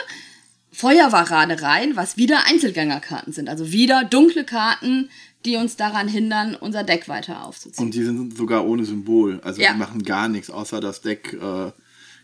Feuerwarade 0.72 1.62
rein, 1.62 1.96
was 1.96 2.16
wieder 2.16 2.46
Einzelgängerkarten 2.46 3.32
sind. 3.32 3.48
Also 3.48 3.72
wieder 3.72 4.04
dunkle 4.04 4.44
Karten, 4.44 5.10
die 5.44 5.56
uns 5.56 5.74
daran 5.74 6.06
hindern, 6.06 6.54
unser 6.54 6.84
Deck 6.84 7.08
weiter 7.08 7.44
aufzuziehen. 7.44 7.84
Und 7.86 7.94
die 7.94 8.04
sind 8.04 8.36
sogar 8.36 8.64
ohne 8.64 8.84
Symbol. 8.84 9.40
Also 9.42 9.60
Ja. 9.60 9.72
die 9.72 9.78
machen 9.78 10.04
gar 10.04 10.28
nichts, 10.28 10.48
außer 10.48 10.80
das 10.80 11.00
Deck 11.00 11.32
äh, 11.32 11.72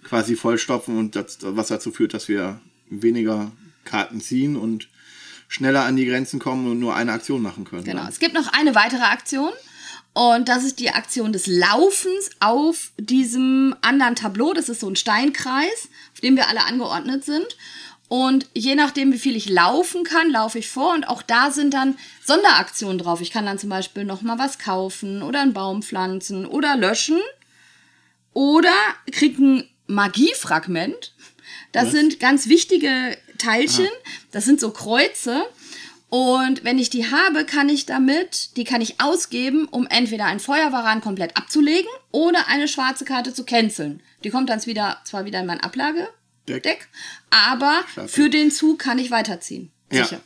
quasi 0.05 0.37
vollstopfen 0.37 0.97
und 0.97 1.17
das, 1.17 1.39
was 1.41 1.67
dazu 1.67 1.91
führt, 1.91 2.15
dass 2.15 2.29
wir 2.29 2.61
weniger 2.89 3.51
Karten 3.85 4.21
ziehen 4.21 4.55
und 4.57 4.89
schneller 5.49 5.85
an 5.85 5.97
die 5.97 6.07
Grenzen 6.07 6.39
kommen 6.39 6.71
und 6.71 6.79
nur 6.79 6.95
eine 6.95 7.11
Aktion 7.13 7.43
machen 7.43 7.65
können. 7.65 7.83
Genau. 7.83 8.03
Dann. 8.03 8.09
Es 8.13 8.21
gibt 8.21 8.35
noch 8.35 8.53
eine 8.53 8.77
weitere 8.77 9.03
Aktion. 9.03 9.51
Und 10.17 10.49
das 10.49 10.65
ist 10.65 10.81
die 10.81 10.93
Aktion 10.93 11.35
des 11.35 11.47
Laufens 11.47 12.31
auf 12.41 12.91
diesem 12.97 13.77
anderen 13.83 14.15
Tableau. 14.15 14.55
Das 14.55 14.71
ist 14.71 14.81
so 14.81 14.89
ein 14.89 14.97
Steinkreis, 14.97 15.91
auf 16.15 16.21
dem 16.23 16.37
wir 16.37 16.49
alle 16.49 16.65
angeordnet 16.65 17.23
sind. 17.23 17.47
Und 18.09 18.47
je 18.55 18.77
nachdem, 18.77 19.13
wie 19.13 19.19
viel 19.19 19.37
ich 19.37 19.51
laufen 19.51 20.05
kann, 20.05 20.31
laufe 20.31 20.59
ich 20.59 20.71
vor. 20.71 20.95
Und 20.95 21.07
auch 21.07 21.21
da 21.21 21.51
sind 21.51 21.75
dann 21.75 21.99
Sonderaktionen 22.25 22.97
drauf. 22.97 23.21
Ich 23.21 23.31
kann 23.31 23.45
dann 23.45 23.59
zum 23.59 23.69
Beispiel 23.69 24.05
nochmal 24.05 24.39
was 24.39 24.59
kaufen 24.59 25.23
oder 25.23 25.43
einen 25.43 25.53
Baum 25.53 25.83
pflanzen 25.83 26.47
oder 26.47 26.79
löschen. 26.79 27.21
Oder 28.33 28.73
krieg 29.13 29.39
ein 29.39 29.69
Magiefragment. 29.87 31.13
Das 31.73 31.89
Was? 31.89 31.93
sind 31.93 32.21
ganz 32.21 32.49
wichtige 32.49 33.19
Teilchen. 33.37 33.89
Das 34.31 34.47
sind 34.47 34.61
so 34.61 34.71
Kreuze. 34.71 35.45
Und 36.09 36.63
wenn 36.63 36.79
ich 36.79 36.89
die 36.89 37.11
habe, 37.11 37.45
kann 37.45 37.69
ich 37.69 37.85
damit, 37.85 38.57
die 38.57 38.65
kann 38.65 38.81
ich 38.81 39.01
ausgeben, 39.01 39.67
um 39.67 39.87
entweder 39.89 40.27
einen 40.27 40.41
Feuerwaran 40.41 41.01
komplett 41.01 41.37
abzulegen 41.37 41.91
oder 42.13 42.47
eine 42.49 42.69
schwarze 42.69 43.05
Karte 43.05 43.35
zu 43.35 43.45
canceln. 43.45 44.01
Die 44.23 44.31
kommt 44.31 44.49
dann 44.49 44.65
wieder, 44.67 44.99
zwar 45.05 45.25
wieder 45.25 45.41
in 45.41 45.47
mein 45.47 45.61
Ablagedeck, 45.61 46.13
Deck. 46.47 46.89
aber 47.31 47.83
Klasse. 47.93 48.09
für 48.09 48.31
den 48.31 48.51
Zug 48.53 48.79
kann 48.79 48.99
ich 48.99 49.11
weiterziehen. 49.11 49.73
Sicher. 49.91 50.17
Ja. 50.17 50.21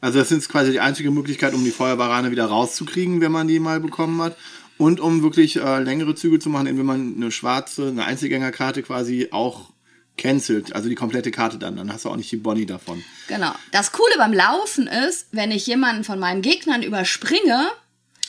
Also 0.00 0.18
das 0.18 0.30
ist 0.30 0.48
quasi 0.48 0.70
die 0.70 0.80
einzige 0.80 1.10
Möglichkeit, 1.10 1.54
um 1.54 1.64
die 1.64 1.70
Feuerbarane 1.70 2.30
wieder 2.30 2.46
rauszukriegen, 2.46 3.20
wenn 3.20 3.32
man 3.32 3.48
die 3.48 3.58
mal 3.58 3.80
bekommen 3.80 4.20
hat. 4.22 4.36
Und 4.76 5.00
um 5.00 5.22
wirklich 5.22 5.56
äh, 5.56 5.80
längere 5.80 6.14
Züge 6.14 6.38
zu 6.38 6.48
machen, 6.48 6.66
wenn 6.66 6.84
man 6.84 7.14
eine 7.16 7.30
schwarze, 7.30 7.88
eine 7.88 8.04
Einzelgängerkarte 8.04 8.82
quasi 8.82 9.28
auch 9.30 9.72
cancelt, 10.16 10.74
also 10.74 10.88
die 10.88 10.94
komplette 10.94 11.30
Karte 11.30 11.58
dann, 11.58 11.76
dann 11.76 11.92
hast 11.92 12.04
du 12.04 12.08
auch 12.10 12.16
nicht 12.16 12.30
die 12.30 12.36
Bonnie 12.36 12.66
davon. 12.66 13.02
Genau. 13.28 13.52
Das 13.72 13.92
Coole 13.92 14.14
beim 14.16 14.32
Laufen 14.32 14.86
ist, 14.86 15.28
wenn 15.32 15.50
ich 15.50 15.66
jemanden 15.66 16.04
von 16.04 16.18
meinen 16.18 16.42
Gegnern 16.42 16.82
überspringe, 16.82 17.68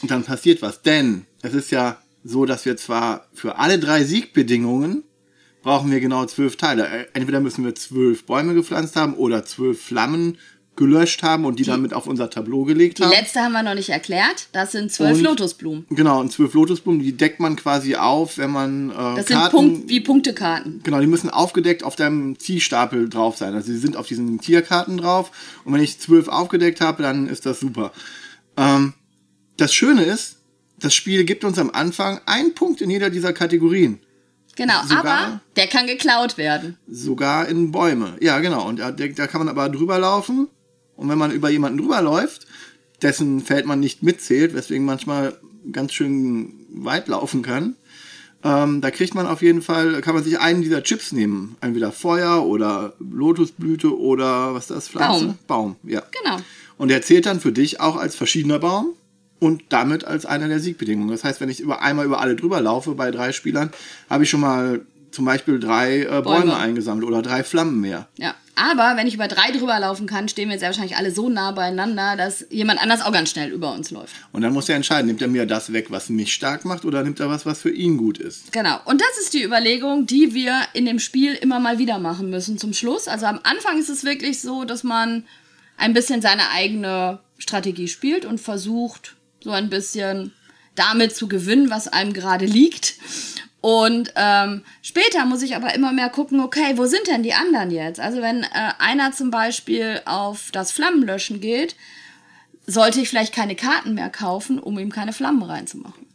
Und 0.01 0.11
dann 0.11 0.23
passiert 0.23 0.61
was, 0.61 0.81
denn 0.81 1.25
es 1.41 1.53
ist 1.53 1.71
ja 1.71 1.99
so, 2.23 2.45
dass 2.45 2.65
wir 2.65 2.75
zwar 2.75 3.27
für 3.33 3.57
alle 3.59 3.77
drei 3.79 4.03
Siegbedingungen 4.03 5.03
brauchen 5.61 5.89
wir 5.91 5.99
genau 5.99 6.25
zwölf 6.25 6.57
Teile. 6.57 6.87
Äh, 6.87 7.07
Entweder 7.13 7.39
müssen 7.39 7.65
wir 7.65 7.73
zwölf 7.75 8.25
Bäume 8.25 8.53
gepflanzt 8.53 8.95
haben 8.95 9.15
oder 9.15 9.45
zwölf 9.45 9.81
Flammen 9.81 10.37
gelöscht 10.75 11.23
haben 11.23 11.45
und 11.45 11.57
die, 11.59 11.63
dann 11.63 11.81
mit 11.81 11.93
auf 11.93 12.05
unser 12.07 12.29
Tableau 12.29 12.65
gelegt 12.65 12.99
die 12.99 13.03
haben. 13.03 13.11
letzte 13.11 13.39
haben 13.39 13.53
wir 13.53 13.63
noch 13.63 13.75
nicht 13.75 13.89
erklärt, 13.89 14.47
das 14.51 14.71
sind 14.73 14.91
zwölf 14.91 15.17
Und- 15.17 15.23
Lotusblumen. 15.23 15.85
Genau, 15.89 16.19
und 16.19 16.31
zwölf 16.31 16.53
Lotusblumen, 16.53 17.01
die 17.01 17.15
deckt 17.15 17.39
man 17.39 17.55
quasi 17.55 17.95
auf, 17.95 18.37
wenn 18.37 18.51
man 18.51 18.89
äh, 18.89 18.93
Das 19.15 19.27
sind 19.27 19.37
Karten... 19.37 19.51
Punkt, 19.55 19.89
wie 19.89 19.99
Punktekarten. 20.01 20.81
Genau, 20.83 20.99
die 20.99 21.07
müssen 21.07 21.29
aufgedeckt 21.29 21.83
auf 21.83 21.95
deinem 21.95 22.37
Ziehstapel 22.39 23.07
drauf 23.09 23.37
sein. 23.37 23.53
Also 23.53 23.71
sie 23.71 23.77
sind 23.77 23.95
auf 23.95 24.07
diesen 24.07 24.39
Tierkarten 24.39 24.97
drauf. 24.97 25.31
Und 25.63 25.73
wenn 25.73 25.81
ich 25.81 25.99
zwölf 25.99 26.27
aufgedeckt 26.27 26.81
habe, 26.81 27.03
dann 27.03 27.27
ist 27.27 27.45
das 27.45 27.59
super. 27.59 27.91
Ähm, 28.57 28.93
das 29.57 29.73
Schöne 29.73 30.03
ist, 30.03 30.37
das 30.79 30.93
Spiel 30.93 31.23
gibt 31.23 31.45
uns 31.45 31.57
am 31.57 31.69
Anfang 31.71 32.19
einen 32.25 32.53
Punkt 32.53 32.81
in 32.81 32.89
jeder 32.89 33.09
dieser 33.09 33.31
Kategorien. 33.33 33.99
Genau, 34.57 34.81
Sogar- 34.83 35.05
aber 35.05 35.39
der 35.55 35.67
kann 35.67 35.87
geklaut 35.87 36.37
werden. 36.37 36.77
Sogar 36.89 37.47
in 37.47 37.71
Bäume. 37.71 38.15
Ja, 38.21 38.39
genau. 38.39 38.67
Und 38.67 38.79
da, 38.79 38.91
da 38.91 39.27
kann 39.27 39.39
man 39.39 39.49
aber 39.49 39.69
drüber 39.69 39.99
laufen. 39.99 40.47
Und 40.95 41.09
wenn 41.09 41.17
man 41.17 41.31
über 41.31 41.49
jemanden 41.49 41.79
drüber 41.79 42.01
läuft, 42.01 42.47
dessen 43.01 43.41
Feld 43.41 43.65
man 43.65 43.79
nicht 43.79 44.03
mitzählt, 44.03 44.53
weswegen 44.53 44.85
manchmal 44.85 45.37
ganz 45.71 45.93
schön 45.93 46.53
weit 46.69 47.07
laufen 47.07 47.41
kann, 47.41 47.75
ähm, 48.43 48.79
da 48.79 48.91
kriegt 48.91 49.15
man 49.15 49.25
auf 49.25 49.41
jeden 49.41 49.63
Fall, 49.63 50.01
kann 50.01 50.13
man 50.13 50.23
sich 50.23 50.39
einen 50.39 50.61
dieser 50.61 50.83
Chips 50.83 51.11
nehmen. 51.11 51.57
Entweder 51.61 51.91
Feuer 51.91 52.45
oder 52.45 52.93
Lotusblüte 52.99 53.97
oder 53.97 54.53
was 54.53 54.65
ist 54.65 54.71
das? 54.71 54.87
Pflanze? 54.89 55.25
Baum. 55.47 55.75
Baum, 55.81 55.91
ja. 55.91 56.03
Genau. 56.23 56.37
Und 56.77 56.89
der 56.89 57.01
zählt 57.01 57.25
dann 57.25 57.39
für 57.39 57.51
dich 57.51 57.81
auch 57.81 57.95
als 57.95 58.15
verschiedener 58.15 58.59
Baum 58.59 58.89
und 59.39 59.63
damit 59.69 60.05
als 60.05 60.27
einer 60.27 60.47
der 60.47 60.59
Siegbedingungen. 60.59 61.09
Das 61.09 61.23
heißt, 61.23 61.41
wenn 61.41 61.49
ich 61.49 61.59
über 61.59 61.81
einmal 61.81 62.05
über 62.05 62.21
alle 62.21 62.35
drüber 62.35 62.61
laufe 62.61 62.93
bei 62.93 63.09
drei 63.09 63.31
Spielern, 63.31 63.71
habe 64.11 64.25
ich 64.25 64.29
schon 64.29 64.41
mal 64.41 64.81
zum 65.09 65.25
Beispiel 65.25 65.59
drei 65.59 66.01
äh, 66.01 66.21
Bäume. 66.21 66.21
Bäume. 66.23 66.57
eingesammelt 66.57 67.07
oder 67.07 67.23
drei 67.23 67.43
Flammen 67.43 67.81
mehr. 67.81 68.07
Ja. 68.17 68.35
Aber 68.55 68.95
wenn 68.95 69.05
ich 69.05 69.15
über 69.15 69.27
drei 69.27 69.51
drüber 69.51 69.77
laufen 69.79 70.07
kann, 70.07 70.29
stehen 70.29 70.47
wir 70.47 70.53
jetzt 70.53 70.61
ja 70.61 70.69
wahrscheinlich 70.69 70.95
alle 70.95 71.11
so 71.11 71.27
nah 71.27 71.51
beieinander, 71.51 72.15
dass 72.15 72.45
jemand 72.49 72.81
anders 72.81 73.01
auch 73.01 73.11
ganz 73.11 73.29
schnell 73.29 73.51
über 73.51 73.73
uns 73.73 73.91
läuft. 73.91 74.15
Und 74.31 74.41
dann 74.41 74.53
muss 74.53 74.69
er 74.69 74.77
entscheiden, 74.77 75.07
nimmt 75.07 75.21
er 75.21 75.27
mir 75.27 75.45
das 75.45 75.73
weg, 75.73 75.87
was 75.89 76.07
mich 76.09 76.33
stark 76.33 76.63
macht, 76.63 76.85
oder 76.85 77.03
nimmt 77.03 77.19
er 77.19 77.29
was, 77.29 77.45
was 77.45 77.61
für 77.61 77.71
ihn 77.71 77.97
gut 77.97 78.17
ist. 78.17 78.53
Genau. 78.53 78.79
Und 78.85 79.01
das 79.01 79.17
ist 79.21 79.33
die 79.33 79.43
Überlegung, 79.43 80.05
die 80.05 80.33
wir 80.33 80.61
in 80.73 80.85
dem 80.85 80.99
Spiel 80.99 81.33
immer 81.33 81.59
mal 81.59 81.79
wieder 81.79 81.99
machen 81.99 82.29
müssen 82.29 82.57
zum 82.57 82.73
Schluss. 82.73 83.09
Also 83.09 83.25
am 83.25 83.41
Anfang 83.43 83.77
ist 83.77 83.89
es 83.89 84.05
wirklich 84.05 84.41
so, 84.41 84.63
dass 84.63 84.83
man 84.83 85.25
ein 85.77 85.93
bisschen 85.93 86.21
seine 86.21 86.49
eigene 86.51 87.19
Strategie 87.37 87.89
spielt 87.89 88.23
und 88.23 88.39
versucht, 88.39 89.15
so 89.41 89.51
ein 89.51 89.69
bisschen 89.69 90.31
damit 90.75 91.15
zu 91.15 91.27
gewinnen, 91.27 91.69
was 91.69 91.87
einem 91.87 92.13
gerade 92.13 92.45
liegt. 92.45 92.95
Und 93.65 94.13
ähm, 94.15 94.61
später 94.83 95.25
muss 95.25 95.41
ich 95.41 95.55
aber 95.55 95.73
immer 95.73 95.91
mehr 95.91 96.11
gucken, 96.11 96.39
okay, 96.39 96.73
wo 96.75 96.85
sind 96.85 97.07
denn 97.07 97.23
die 97.23 97.33
anderen 97.33 97.71
jetzt? 97.71 97.99
Also 97.99 98.21
wenn 98.21 98.43
äh, 98.43 98.73
einer 98.77 99.11
zum 99.11 99.31
Beispiel 99.31 100.03
auf 100.05 100.51
das 100.51 100.71
Flammenlöschen 100.71 101.41
geht, 101.41 101.75
sollte 102.67 103.01
ich 103.01 103.09
vielleicht 103.09 103.33
keine 103.33 103.55
Karten 103.55 103.95
mehr 103.95 104.11
kaufen, 104.11 104.59
um 104.59 104.77
ihm 104.77 104.91
keine 104.91 105.13
Flammen 105.13 105.41
reinzumachen. 105.41 106.05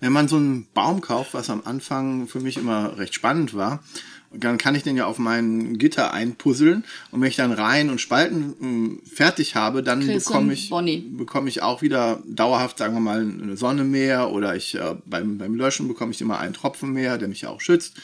Wenn 0.00 0.12
man 0.12 0.28
so 0.28 0.36
einen 0.36 0.66
Baum 0.74 1.00
kauft, 1.00 1.32
was 1.32 1.48
am 1.48 1.62
Anfang 1.64 2.28
für 2.28 2.40
mich 2.40 2.58
immer 2.58 2.98
recht 2.98 3.14
spannend 3.14 3.54
war, 3.54 3.82
dann 4.32 4.58
kann 4.58 4.74
ich 4.74 4.82
den 4.82 4.96
ja 4.96 5.06
auf 5.06 5.18
mein 5.18 5.76
Gitter 5.78 6.12
einpuzzeln 6.12 6.84
und 7.10 7.20
wenn 7.20 7.28
ich 7.28 7.36
dann 7.36 7.52
Reihen 7.52 7.90
und 7.90 8.00
Spalten 8.00 8.54
mh, 8.58 8.98
fertig 9.12 9.56
habe, 9.56 9.82
dann 9.82 10.06
bekomme 10.06 10.52
ich, 10.52 10.70
bekomme 11.16 11.48
ich 11.48 11.62
auch 11.62 11.82
wieder 11.82 12.22
dauerhaft, 12.26 12.78
sagen 12.78 12.94
wir 12.94 13.00
mal, 13.00 13.20
eine 13.20 13.56
Sonne 13.56 13.84
mehr 13.84 14.30
oder 14.30 14.54
ich 14.54 14.76
äh, 14.76 14.94
beim, 15.04 15.38
beim 15.38 15.54
Löschen 15.54 15.88
bekomme 15.88 16.12
ich 16.12 16.20
immer 16.20 16.38
einen 16.38 16.54
Tropfen 16.54 16.92
mehr, 16.92 17.18
der 17.18 17.28
mich 17.28 17.42
ja 17.42 17.48
auch 17.50 17.60
schützt 17.60 17.94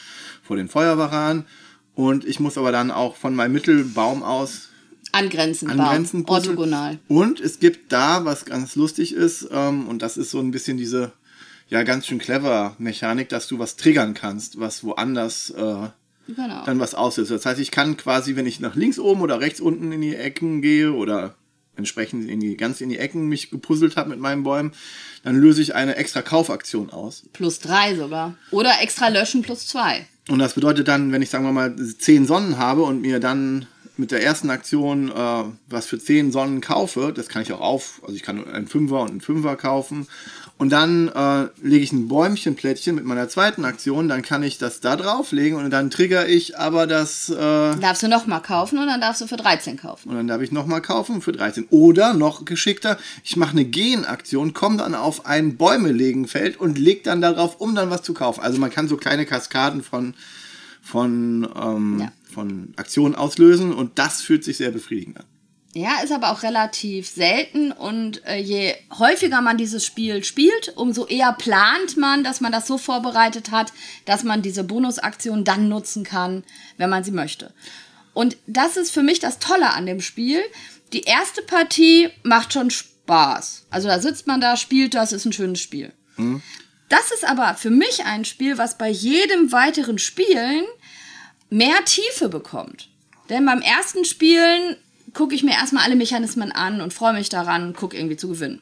vor 0.43 0.57
den 0.57 0.67
Feuerwaran. 0.67 1.45
Und 1.95 2.25
ich 2.25 2.39
muss 2.39 2.57
aber 2.57 2.71
dann 2.71 2.91
auch 2.91 3.15
von 3.15 3.33
meinem 3.33 3.53
Mittelbaum 3.53 4.21
aus 4.21 4.69
Angrenzen, 5.13 5.69
Angrenzen 5.69 6.25
puzzeln. 6.25 6.49
orthogonal. 6.57 6.99
Und 7.07 7.39
es 7.39 7.59
gibt 7.59 7.91
da, 7.91 8.25
was 8.25 8.45
ganz 8.45 8.75
lustig 8.75 9.13
ist, 9.13 9.47
ähm, 9.51 9.87
und 9.87 10.01
das 10.01 10.17
ist 10.17 10.31
so 10.31 10.39
ein 10.39 10.51
bisschen 10.51 10.77
diese, 10.77 11.13
ja, 11.69 11.83
ganz 11.83 12.05
schön 12.05 12.19
clever 12.19 12.75
Mechanik, 12.77 13.29
dass 13.29 13.47
du 13.47 13.57
was 13.57 13.77
triggern 13.77 14.13
kannst, 14.13 14.59
was 14.59 14.83
woanders 14.83 15.49
äh, 15.51 15.87
Genau. 16.27 16.65
dann 16.65 16.79
was 16.79 16.93
auslöst. 16.93 17.31
Das 17.31 17.45
heißt, 17.45 17.59
ich 17.59 17.71
kann 17.71 17.97
quasi, 17.97 18.35
wenn 18.35 18.45
ich 18.45 18.59
nach 18.59 18.75
links 18.75 18.99
oben 18.99 19.21
oder 19.21 19.39
rechts 19.39 19.61
unten 19.61 19.91
in 19.91 20.01
die 20.01 20.15
Ecken 20.15 20.61
gehe 20.61 20.91
oder 20.93 21.35
entsprechend 21.75 22.29
in 22.29 22.39
die, 22.39 22.57
ganz 22.57 22.81
in 22.81 22.89
die 22.89 22.97
Ecken 22.97 23.27
mich 23.27 23.49
gepuzzelt 23.49 23.95
habe 23.95 24.09
mit 24.09 24.19
meinen 24.19 24.43
Bäumen, 24.43 24.73
dann 25.23 25.35
löse 25.39 25.61
ich 25.61 25.75
eine 25.75 25.95
extra 25.95 26.21
Kaufaktion 26.21 26.89
aus. 26.89 27.23
plus 27.33 27.59
drei 27.59 27.95
sogar. 27.95 28.35
Oder 28.51 28.81
extra 28.81 29.07
löschen 29.09 29.41
plus 29.41 29.67
zwei. 29.67 30.07
Und 30.29 30.39
das 30.39 30.53
bedeutet 30.55 30.87
dann, 30.87 31.11
wenn 31.11 31.21
ich 31.21 31.29
sagen 31.29 31.45
wir 31.45 31.53
mal 31.53 31.75
zehn 31.75 32.25
Sonnen 32.25 32.57
habe 32.57 32.83
und 32.83 33.01
mir 33.01 33.19
dann 33.19 33.67
mit 33.99 34.11
der 34.11 34.23
ersten 34.23 34.49
Aktion 34.49 35.09
äh, 35.09 35.43
was 35.69 35.85
für 35.85 35.99
zehn 35.99 36.31
Sonnen 36.31 36.61
kaufe, 36.61 37.13
das 37.15 37.27
kann 37.27 37.41
ich 37.41 37.51
auch 37.53 37.61
auf, 37.61 38.01
also 38.03 38.15
ich 38.15 38.23
kann 38.23 38.47
einen 38.47 38.67
Fünfer 38.67 39.01
und 39.01 39.11
einen 39.11 39.21
Fünfer 39.21 39.55
kaufen. 39.55 40.07
Und 40.59 40.71
dann 40.71 41.07
äh, 41.09 41.49
lege 41.61 41.83
ich 41.83 41.91
ein 41.91 42.07
Bäumchenplättchen 42.07 42.95
mit 42.95 43.05
meiner 43.05 43.29
zweiten 43.29 43.63
Aktion, 43.63 44.07
dann 44.07 44.23
kann 44.23 44.41
ich 44.41 44.57
das 44.57 44.79
da 44.79 44.95
drauflegen 44.95 45.55
und 45.55 45.69
dann 45.69 45.91
trigger 45.91 46.27
ich 46.27 46.57
aber 46.57 46.87
das, 46.87 47.29
äh, 47.29 47.35
darfst 47.35 48.01
du 48.01 48.07
nochmal 48.07 48.41
kaufen 48.41 48.79
und 48.79 48.87
dann 48.87 48.99
darfst 48.99 49.21
du 49.21 49.27
für 49.27 49.37
13 49.37 49.77
kaufen. 49.77 50.09
und 50.09 50.15
dann 50.15 50.27
darf 50.27 50.41
ich 50.41 50.51
nochmal 50.51 50.81
kaufen 50.81 51.21
für 51.21 51.31
13. 51.31 51.67
Oder 51.69 52.15
noch 52.15 52.43
geschickter, 52.43 52.97
ich 53.23 53.37
mache 53.37 53.51
eine 53.51 53.65
Genaktion, 53.65 54.55
komme 54.55 54.77
dann 54.77 54.95
auf 54.95 55.27
ein 55.27 55.57
Bäume-Legen-Feld 55.57 56.59
und 56.59 56.79
leg 56.79 57.03
dann 57.03 57.21
darauf, 57.21 57.61
um 57.61 57.75
dann 57.75 57.91
was 57.91 58.01
zu 58.01 58.15
kaufen. 58.15 58.41
Also 58.41 58.59
man 58.59 58.71
kann 58.71 58.87
so 58.87 58.97
kleine 58.97 59.27
Kaskaden 59.27 59.83
von, 59.83 60.15
von, 60.81 61.47
ähm, 61.55 61.99
Ja. 61.99 62.11
Von 62.37 62.71
Aktionen 62.75 63.15
auslösen 63.15 63.73
und 63.73 63.97
das 63.97 64.21
fühlt 64.21 64.43
sich 64.43 64.57
sehr 64.57 64.69
befriedigend 64.69 65.17
an. 65.17 65.25
Ja, 65.73 66.01
ist 66.03 66.11
aber 66.11 66.31
auch 66.31 66.43
relativ 66.43 67.09
selten 67.09 67.71
und 67.71 68.23
äh, 68.27 68.37
je 68.37 68.75
häufiger 68.99 69.41
man 69.41 69.57
dieses 69.57 69.83
Spiel 69.83 70.23
spielt, 70.23 70.73
umso 70.75 71.07
eher 71.07 71.33
plant 71.33 71.97
man, 71.97 72.23
dass 72.23 72.39
man 72.39 72.51
das 72.51 72.67
so 72.67 72.77
vorbereitet 72.77 73.49
hat, 73.49 73.73
dass 74.05 74.23
man 74.23 74.43
diese 74.43 74.63
Bonusaktion 74.63 75.45
dann 75.45 75.67
nutzen 75.67 76.03
kann, 76.03 76.43
wenn 76.77 76.91
man 76.91 77.03
sie 77.03 77.11
möchte. 77.11 77.55
Und 78.13 78.37
das 78.45 78.77
ist 78.77 78.91
für 78.91 79.03
mich 79.03 79.19
das 79.19 79.39
Tolle 79.39 79.73
an 79.73 79.87
dem 79.87 79.99
Spiel. 80.01 80.41
Die 80.93 81.01
erste 81.01 81.41
Partie 81.41 82.09
macht 82.21 82.53
schon 82.53 82.69
Spaß. 82.69 83.65
Also 83.71 83.87
da 83.87 83.99
sitzt 83.99 84.27
man 84.27 84.41
da, 84.41 84.57
spielt 84.57 84.93
das, 84.93 85.11
ist 85.11 85.25
ein 85.25 85.33
schönes 85.33 85.59
Spiel. 85.59 85.91
Das 86.89 87.11
ist 87.11 87.27
aber 87.27 87.55
für 87.55 87.71
mich 87.71 88.05
ein 88.05 88.25
Spiel, 88.25 88.59
was 88.59 88.77
bei 88.77 88.89
jedem 88.89 89.51
weiteren 89.51 89.97
Spielen 89.97 90.65
mehr 91.49 91.83
Tiefe 91.85 92.29
bekommt. 92.29 92.89
Denn 93.29 93.45
beim 93.45 93.61
ersten 93.61 94.05
Spielen 94.05 94.77
gucke 95.13 95.35
ich 95.35 95.43
mir 95.43 95.53
erstmal 95.53 95.83
alle 95.83 95.95
Mechanismen 95.95 96.51
an 96.51 96.81
und 96.81 96.93
freue 96.93 97.13
mich 97.13 97.29
daran, 97.29 97.73
gucke 97.73 97.97
irgendwie 97.97 98.17
zu 98.17 98.29
gewinnen. 98.29 98.61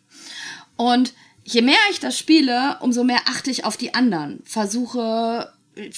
Und 0.75 1.13
je 1.43 1.61
mehr 1.61 1.77
ich 1.91 1.99
das 1.99 2.17
spiele, 2.17 2.77
umso 2.79 3.03
mehr 3.03 3.19
achte 3.25 3.51
ich 3.51 3.65
auf 3.65 3.77
die 3.77 3.93
anderen, 3.93 4.41
versuche 4.45 5.51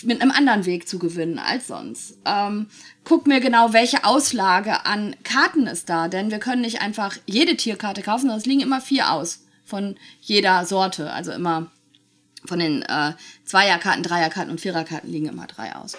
mit 0.03 0.21
einem 0.21 0.31
anderen 0.31 0.65
Weg 0.65 0.87
zu 0.87 0.97
gewinnen 0.97 1.37
als 1.37 1.67
sonst. 1.67 2.17
Ähm, 2.25 2.67
guck 3.03 3.27
mir 3.27 3.39
genau, 3.39 3.73
welche 3.73 4.05
Auslage 4.05 4.85
an 4.85 5.15
Karten 5.23 5.67
ist 5.67 5.87
da, 5.89 6.07
denn 6.07 6.31
wir 6.31 6.39
können 6.39 6.61
nicht 6.61 6.81
einfach 6.81 7.15
jede 7.27 7.55
Tierkarte 7.55 8.01
kaufen, 8.01 8.21
sondern 8.21 8.39
es 8.39 8.45
liegen 8.47 8.61
immer 8.61 8.81
vier 8.81 9.11
aus. 9.11 9.43
von 9.67 9.97
jeder 10.21 10.65
Sorte. 10.65 11.11
Also 11.11 11.31
immer 11.31 11.69
von 12.45 12.59
den 12.59 12.81
äh, 12.83 13.13
Zweierkarten, 13.45 14.01
Dreierkarten 14.01 14.49
und 14.49 14.61
Viererkarten 14.61 15.11
liegen 15.11 15.27
immer 15.27 15.45
drei 15.45 15.75
aus. 15.75 15.97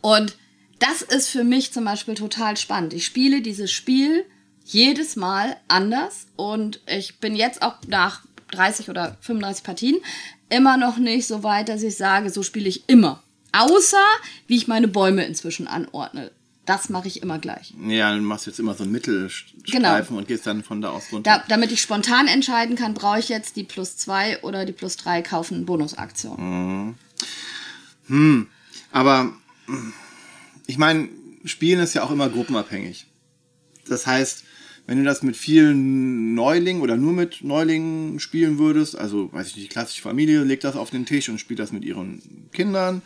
Und 0.00 0.36
das 0.78 1.02
ist 1.02 1.28
für 1.28 1.44
mich 1.44 1.72
zum 1.72 1.84
Beispiel 1.84 2.14
total 2.14 2.56
spannend. 2.56 2.94
Ich 2.94 3.04
spiele 3.04 3.42
dieses 3.42 3.70
Spiel 3.70 4.24
jedes 4.64 5.16
Mal 5.16 5.56
anders 5.68 6.26
und 6.36 6.80
ich 6.86 7.18
bin 7.18 7.34
jetzt 7.36 7.62
auch 7.62 7.74
nach 7.86 8.22
30 8.52 8.88
oder 8.88 9.16
35 9.20 9.64
Partien 9.64 9.98
immer 10.48 10.76
noch 10.76 10.96
nicht 10.96 11.26
so 11.26 11.42
weit, 11.42 11.68
dass 11.68 11.82
ich 11.82 11.96
sage, 11.96 12.30
so 12.30 12.42
spiele 12.42 12.68
ich 12.68 12.88
immer. 12.88 13.22
Außer 13.52 14.04
wie 14.46 14.56
ich 14.56 14.68
meine 14.68 14.88
Bäume 14.88 15.24
inzwischen 15.24 15.66
anordne. 15.66 16.30
Das 16.66 16.88
mache 16.88 17.08
ich 17.08 17.20
immer 17.22 17.38
gleich. 17.40 17.74
Ja, 17.88 18.14
du 18.14 18.20
machst 18.20 18.46
jetzt 18.46 18.60
immer 18.60 18.74
so 18.74 18.84
einen 18.84 18.92
Mittelstreifen 18.92 19.62
Genau. 19.72 20.18
und 20.18 20.28
gehst 20.28 20.46
dann 20.46 20.62
von 20.62 20.80
da 20.80 20.90
aus 20.90 21.10
runter. 21.10 21.38
Da, 21.38 21.44
damit 21.48 21.72
ich 21.72 21.80
spontan 21.82 22.28
entscheiden 22.28 22.76
kann, 22.76 22.94
brauche 22.94 23.18
ich 23.18 23.28
jetzt 23.28 23.56
die 23.56 23.64
plus 23.64 23.96
2 23.96 24.42
oder 24.44 24.64
die 24.66 24.72
plus 24.72 24.96
3 24.96 25.22
kaufen 25.22 25.66
Bonusaktion. 25.66 26.96
Aber 28.92 29.24
mh, 29.24 29.32
ich 30.66 30.78
meine, 30.78 31.08
Spielen 31.44 31.80
ist 31.80 31.94
ja 31.94 32.02
auch 32.02 32.10
immer 32.10 32.28
gruppenabhängig. 32.28 33.06
Das 33.88 34.06
heißt, 34.06 34.44
wenn 34.86 34.98
du 34.98 35.04
das 35.04 35.22
mit 35.22 35.36
vielen 35.36 36.34
Neulingen 36.34 36.82
oder 36.82 36.96
nur 36.96 37.12
mit 37.12 37.42
Neulingen 37.42 38.18
spielen 38.18 38.58
würdest, 38.58 38.96
also 38.96 39.32
weiß 39.32 39.48
ich 39.48 39.56
nicht, 39.56 39.70
klassische 39.70 40.02
Familie 40.02 40.42
legt 40.42 40.64
das 40.64 40.76
auf 40.76 40.90
den 40.90 41.06
Tisch 41.06 41.28
und 41.28 41.38
spielt 41.38 41.60
das 41.60 41.72
mit 41.72 41.84
ihren 41.84 42.48
Kindern, 42.52 43.02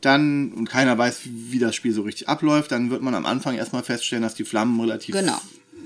dann, 0.00 0.52
und 0.52 0.68
keiner 0.68 0.96
weiß, 0.96 1.22
wie 1.24 1.58
das 1.58 1.74
Spiel 1.74 1.92
so 1.92 2.02
richtig 2.02 2.28
abläuft, 2.28 2.70
dann 2.70 2.90
wird 2.90 3.02
man 3.02 3.14
am 3.14 3.26
Anfang 3.26 3.56
erstmal 3.56 3.82
feststellen, 3.82 4.22
dass 4.22 4.34
die 4.34 4.44
Flammen 4.44 4.78
relativ, 4.80 5.14
Genau. 5.14 5.40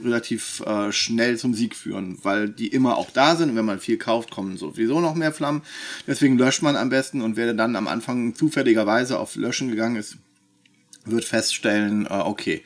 Relativ 0.04 0.60
äh, 0.60 0.92
schnell 0.92 1.36
zum 1.36 1.54
Sieg 1.54 1.76
führen, 1.76 2.18
weil 2.22 2.48
die 2.48 2.68
immer 2.68 2.96
auch 2.96 3.10
da 3.10 3.36
sind 3.36 3.50
und 3.50 3.56
wenn 3.56 3.64
man 3.64 3.80
viel 3.80 3.98
kauft, 3.98 4.30
kommen 4.30 4.56
sowieso 4.56 5.00
noch 5.00 5.14
mehr 5.14 5.32
Flammen. 5.32 5.62
Deswegen 6.06 6.38
löscht 6.38 6.62
man 6.62 6.76
am 6.76 6.88
besten 6.88 7.20
und 7.20 7.36
wer 7.36 7.52
dann 7.54 7.76
am 7.76 7.88
Anfang 7.88 8.34
zufälligerweise 8.34 9.18
auf 9.18 9.36
Löschen 9.36 9.68
gegangen 9.68 9.96
ist, 9.96 10.16
wird 11.04 11.24
feststellen, 11.24 12.06
äh, 12.06 12.14
okay. 12.14 12.62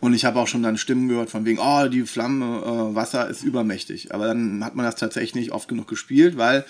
Und 0.00 0.14
ich 0.14 0.24
habe 0.24 0.38
auch 0.38 0.46
schon 0.46 0.62
dann 0.62 0.78
Stimmen 0.78 1.08
gehört 1.08 1.30
von 1.30 1.44
wegen, 1.44 1.58
oh, 1.58 1.88
die 1.88 2.02
Flamme, 2.02 2.62
äh, 2.62 2.94
Wasser 2.94 3.28
ist 3.28 3.42
übermächtig. 3.42 4.14
Aber 4.14 4.28
dann 4.28 4.64
hat 4.64 4.76
man 4.76 4.86
das 4.86 4.94
tatsächlich 4.94 5.34
nicht 5.34 5.52
oft 5.52 5.68
genug 5.68 5.88
gespielt, 5.88 6.36
weil 6.36 6.64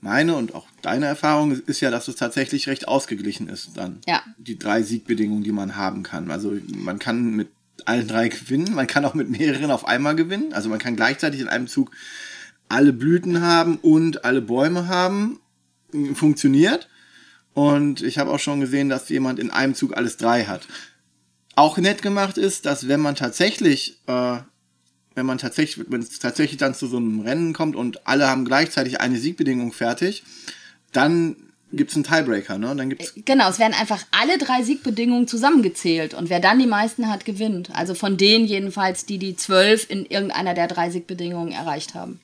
meine 0.00 0.36
und 0.36 0.54
auch 0.54 0.66
deine 0.82 1.06
Erfahrung 1.06 1.52
ist 1.52 1.80
ja, 1.80 1.90
dass 1.90 2.08
es 2.08 2.16
tatsächlich 2.16 2.68
recht 2.68 2.86
ausgeglichen 2.86 3.48
ist 3.48 3.70
dann. 3.76 4.00
Ja. 4.06 4.22
Die 4.36 4.58
drei 4.58 4.82
Siegbedingungen, 4.82 5.42
die 5.42 5.52
man 5.52 5.76
haben 5.76 6.02
kann. 6.02 6.30
Also 6.30 6.56
man 6.76 6.98
kann 6.98 7.34
mit 7.34 7.48
allen 7.86 8.08
drei 8.08 8.28
gewinnen, 8.28 8.74
man 8.74 8.86
kann 8.86 9.04
auch 9.04 9.14
mit 9.14 9.28
mehreren 9.30 9.70
auf 9.70 9.86
einmal 9.86 10.16
gewinnen. 10.16 10.52
Also 10.52 10.68
man 10.68 10.78
kann 10.78 10.96
gleichzeitig 10.96 11.40
in 11.40 11.48
einem 11.48 11.66
Zug 11.66 11.90
alle 12.68 12.92
Blüten 12.92 13.42
haben 13.42 13.76
und 13.76 14.24
alle 14.24 14.40
Bäume 14.40 14.88
haben. 14.88 15.40
Funktioniert. 16.14 16.88
Und 17.52 18.02
ich 18.02 18.18
habe 18.18 18.30
auch 18.30 18.40
schon 18.40 18.60
gesehen, 18.60 18.88
dass 18.88 19.08
jemand 19.08 19.38
in 19.38 19.50
einem 19.50 19.74
Zug 19.74 19.96
alles 19.96 20.16
drei 20.16 20.44
hat. 20.44 20.66
Auch 21.54 21.78
nett 21.78 22.02
gemacht 22.02 22.36
ist, 22.36 22.66
dass 22.66 22.88
wenn 22.88 23.00
man 23.00 23.14
tatsächlich, 23.14 24.00
äh, 24.08 24.38
wenn 25.14 25.26
man 25.26 25.38
tatsächlich, 25.38 25.86
wenn 25.88 26.00
es 26.00 26.18
tatsächlich 26.18 26.58
dann 26.58 26.74
zu 26.74 26.88
so 26.88 26.96
einem 26.96 27.20
Rennen 27.20 27.52
kommt 27.52 27.76
und 27.76 28.08
alle 28.08 28.26
haben 28.26 28.44
gleichzeitig 28.44 29.00
eine 29.00 29.18
Siegbedingung 29.18 29.72
fertig, 29.72 30.24
dann 30.90 31.36
gibt's 31.76 31.94
einen 31.94 32.04
Tiebreaker, 32.04 32.58
ne? 32.58 32.74
Dann 32.74 32.90
gibt's 32.90 33.12
Genau, 33.24 33.48
es 33.48 33.58
werden 33.58 33.74
einfach 33.74 34.04
alle 34.10 34.38
drei 34.38 34.62
Siegbedingungen 34.62 35.28
zusammengezählt 35.28 36.14
und 36.14 36.30
wer 36.30 36.40
dann 36.40 36.58
die 36.58 36.66
meisten 36.66 37.10
hat, 37.10 37.24
gewinnt. 37.24 37.70
Also 37.74 37.94
von 37.94 38.16
denen 38.16 38.46
jedenfalls, 38.46 39.06
die 39.06 39.18
die 39.18 39.36
zwölf 39.36 39.88
in 39.88 40.06
irgendeiner 40.06 40.54
der 40.54 40.68
drei 40.68 40.90
Siegbedingungen 40.90 41.52
erreicht 41.52 41.94
haben. 41.94 42.20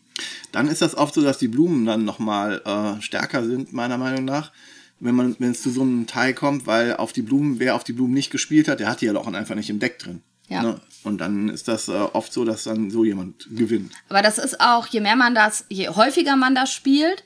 dann 0.52 0.68
ist 0.68 0.82
das 0.82 0.94
oft 0.94 1.14
so, 1.14 1.22
dass 1.22 1.38
die 1.38 1.48
Blumen 1.48 1.86
dann 1.86 2.04
nochmal 2.04 2.60
äh, 2.64 3.00
stärker 3.02 3.44
sind, 3.44 3.72
meiner 3.72 3.98
Meinung 3.98 4.24
nach, 4.24 4.52
wenn 4.98 5.14
man, 5.14 5.36
wenn 5.38 5.52
es 5.52 5.62
zu 5.62 5.70
so 5.70 5.82
einem 5.82 6.06
Teil 6.06 6.34
kommt, 6.34 6.66
weil 6.66 6.96
auf 6.96 7.12
die 7.12 7.22
Blumen, 7.22 7.58
wer 7.58 7.74
auf 7.74 7.84
die 7.84 7.92
Blumen 7.92 8.14
nicht 8.14 8.30
gespielt 8.30 8.68
hat, 8.68 8.80
der 8.80 8.88
hat 8.88 9.00
die 9.00 9.06
ja 9.06 9.16
auch 9.16 9.26
einfach 9.26 9.54
nicht 9.54 9.70
im 9.70 9.78
Deck 9.78 9.98
drin. 9.98 10.22
Ja. 10.48 10.62
Ne? 10.62 10.80
Und 11.04 11.20
dann 11.20 11.48
ist 11.48 11.68
das 11.68 11.88
äh, 11.88 11.92
oft 11.92 12.32
so, 12.32 12.44
dass 12.44 12.64
dann 12.64 12.90
so 12.90 13.04
jemand 13.04 13.46
gewinnt. 13.50 13.92
Aber 14.08 14.20
das 14.20 14.36
ist 14.36 14.60
auch, 14.60 14.86
je 14.88 15.00
mehr 15.00 15.16
man 15.16 15.34
das, 15.34 15.64
je 15.68 15.88
häufiger 15.88 16.36
man 16.36 16.54
das 16.54 16.72
spielt, 16.72 17.24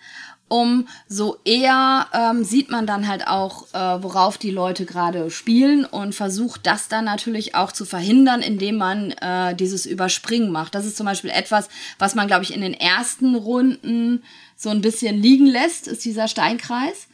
umso 0.48 1.38
eher 1.44 2.06
ähm, 2.12 2.44
sieht 2.44 2.70
man 2.70 2.86
dann 2.86 3.08
halt 3.08 3.26
auch, 3.26 3.66
äh, 3.72 4.02
worauf 4.02 4.38
die 4.38 4.50
Leute 4.50 4.84
gerade 4.84 5.30
spielen 5.30 5.84
und 5.84 6.14
versucht 6.14 6.66
das 6.66 6.88
dann 6.88 7.06
natürlich 7.06 7.54
auch 7.54 7.72
zu 7.72 7.84
verhindern, 7.84 8.42
indem 8.42 8.76
man 8.76 9.10
äh, 9.12 9.54
dieses 9.54 9.86
Überspringen 9.86 10.52
macht. 10.52 10.74
Das 10.74 10.86
ist 10.86 10.96
zum 10.96 11.06
Beispiel 11.06 11.30
etwas, 11.30 11.68
was 11.98 12.14
man, 12.14 12.26
glaube 12.26 12.44
ich, 12.44 12.54
in 12.54 12.60
den 12.60 12.74
ersten 12.74 13.34
Runden 13.34 14.22
so 14.56 14.70
ein 14.70 14.80
bisschen 14.80 15.20
liegen 15.20 15.46
lässt, 15.46 15.88
ist 15.88 16.04
dieser 16.04 16.28
Steinkreis. 16.28 17.08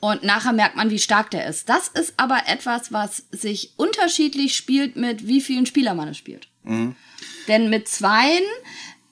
Und 0.00 0.22
nachher 0.22 0.52
merkt 0.52 0.76
man, 0.76 0.90
wie 0.90 0.98
stark 0.98 1.30
der 1.30 1.46
ist. 1.46 1.70
Das 1.70 1.88
ist 1.88 2.12
aber 2.18 2.42
etwas, 2.46 2.92
was 2.92 3.24
sich 3.30 3.72
unterschiedlich 3.76 4.54
spielt, 4.54 4.96
mit 4.96 5.26
wie 5.26 5.40
vielen 5.40 5.64
Spielern 5.64 5.96
man 5.96 6.08
es 6.08 6.18
spielt. 6.18 6.48
Denn 7.48 7.70
mit 7.70 7.88
zweien 7.88 8.44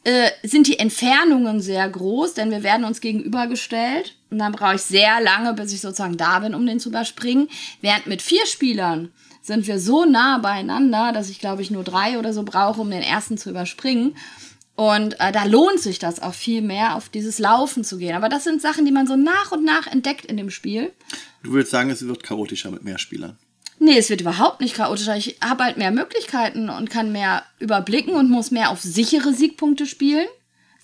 äh, 0.05 0.31
sind 0.43 0.67
die 0.67 0.79
Entfernungen 0.79 1.61
sehr 1.61 1.88
groß, 1.88 2.35
denn 2.35 2.51
wir 2.51 2.62
werden 2.62 2.85
uns 2.85 3.01
gegenübergestellt. 3.01 4.17
Und 4.31 4.38
dann 4.38 4.53
brauche 4.53 4.75
ich 4.75 4.83
sehr 4.83 5.21
lange, 5.21 5.55
bis 5.55 5.73
ich 5.73 5.81
sozusagen 5.81 6.17
da 6.17 6.41
bin, 6.41 6.55
um 6.55 6.67
den 6.67 6.81
zu 6.81 6.88
überspringen. 6.88 7.49
Während 7.81 8.07
mit 8.07 8.23
vier 8.23 8.47
Spielern 8.47 9.12
sind 9.43 9.67
wir 9.67 9.79
so 9.79 10.05
nah 10.05 10.38
beieinander, 10.38 11.12
dass 11.12 11.31
ich, 11.31 11.38
glaube 11.38 11.62
ich, 11.62 11.71
nur 11.71 11.85
drei 11.85 12.19
oder 12.19 12.33
so 12.33 12.43
brauche, 12.43 12.81
um 12.81 12.91
den 12.91 13.03
ersten 13.03 13.38
zu 13.38 13.51
überspringen. 13.51 14.17
Und 14.75 15.21
äh, 15.21 15.33
da 15.33 15.45
lohnt 15.45 15.81
sich 15.81 15.99
das 15.99 16.23
auch 16.23 16.35
viel 16.35 16.62
mehr, 16.62 16.97
auf 16.97 17.09
dieses 17.09 17.38
Laufen 17.38 17.85
zu 17.85 17.99
gehen. 17.99 18.17
Aber 18.17 18.29
das 18.29 18.45
sind 18.45 18.62
Sachen, 18.62 18.85
die 18.85 18.93
man 18.93 19.07
so 19.07 19.17
nach 19.17 19.53
und 19.53 19.65
nach 19.65 19.87
entdeckt 19.87 20.25
in 20.25 20.37
dem 20.37 20.51
Spiel. 20.51 20.93
Du 21.43 21.53
würdest 21.53 21.73
sagen, 21.73 21.91
es 21.91 22.07
wird 22.07 22.23
chaotischer 22.23 22.71
mit 22.71 22.83
mehr 22.83 22.99
Spielern. 22.99 23.37
Nee, 23.79 23.99
es 23.99 24.11
wird 24.11 24.21
überhaupt 24.21 24.61
nicht 24.61 24.77
chaotischer. 24.77 25.17
Ich 25.17 25.39
habe 25.43 25.65
halt 25.65 25.77
mehr 25.77 25.91
Möglichkeiten 25.91 26.69
und 26.71 26.91
kann 26.91 27.13
mehr 27.13 27.43
überblicken 27.59 28.15
und 28.15 28.31
muss 28.31 28.51
mehr 28.51 28.71
auf 28.71 28.81
sichere 28.81 29.33
Siegpunkte 29.33 29.87
spielen. 29.87 30.27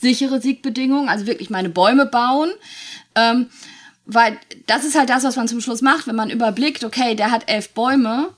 Sichere 0.00 0.40
Siegbedingungen, 0.40 1.08
also 1.08 1.26
wirklich 1.26 1.50
meine 1.50 1.68
Bäume 1.68 2.06
bauen. 2.06 2.50
Ähm, 3.14 3.46
weil 4.06 4.38
das 4.66 4.84
ist 4.84 4.98
halt 4.98 5.10
das, 5.10 5.24
was 5.24 5.36
man 5.36 5.48
zum 5.48 5.60
Schluss 5.60 5.82
macht, 5.82 6.06
wenn 6.06 6.16
man 6.16 6.30
überblickt, 6.30 6.82
okay, 6.82 7.14
der 7.14 7.30
hat 7.30 7.44
elf 7.46 7.70
Bäume, 7.70 8.30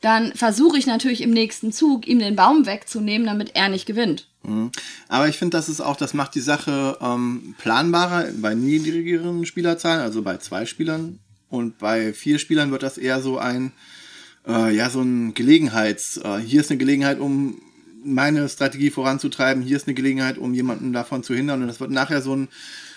dann 0.00 0.32
versuche 0.34 0.78
ich 0.78 0.86
natürlich 0.86 1.20
im 1.20 1.30
nächsten 1.30 1.72
Zug, 1.72 2.06
ihm 2.06 2.20
den 2.20 2.36
Baum 2.36 2.64
wegzunehmen, 2.64 3.26
damit 3.26 3.50
er 3.54 3.68
nicht 3.68 3.86
gewinnt. 3.86 4.28
Mhm. 4.44 4.70
Aber 5.08 5.28
ich 5.28 5.36
finde, 5.36 5.56
das 5.56 5.68
ist 5.68 5.80
auch, 5.80 5.96
das 5.96 6.14
macht 6.14 6.34
die 6.34 6.40
Sache 6.40 6.96
ähm, 7.00 7.54
planbarer 7.58 8.28
bei 8.40 8.54
niedrigeren 8.54 9.44
Spielerzahlen, 9.44 10.00
also 10.00 10.22
bei 10.22 10.38
zwei 10.38 10.64
Spielern. 10.64 11.18
Und 11.50 11.78
bei 11.78 12.12
vier 12.12 12.38
Spielern 12.38 12.70
wird 12.70 12.82
das 12.82 12.96
eher 12.96 13.20
so 13.20 13.38
ein, 13.38 13.72
äh, 14.46 14.74
ja, 14.74 14.88
so 14.88 15.02
ein 15.02 15.34
Gelegenheits, 15.34 16.18
äh, 16.18 16.38
hier 16.38 16.60
ist 16.60 16.70
eine 16.70 16.78
Gelegenheit, 16.78 17.18
um 17.18 17.60
meine 18.02 18.48
Strategie 18.48 18.90
voranzutreiben, 18.90 19.62
hier 19.62 19.76
ist 19.76 19.86
eine 19.86 19.94
Gelegenheit, 19.94 20.38
um 20.38 20.54
jemanden 20.54 20.92
davon 20.92 21.22
zu 21.22 21.34
hindern. 21.34 21.60
Und 21.60 21.68
das 21.68 21.80
wird 21.80 21.90
nachher 21.90 22.22
so 22.22 22.34
ein, 22.34 22.48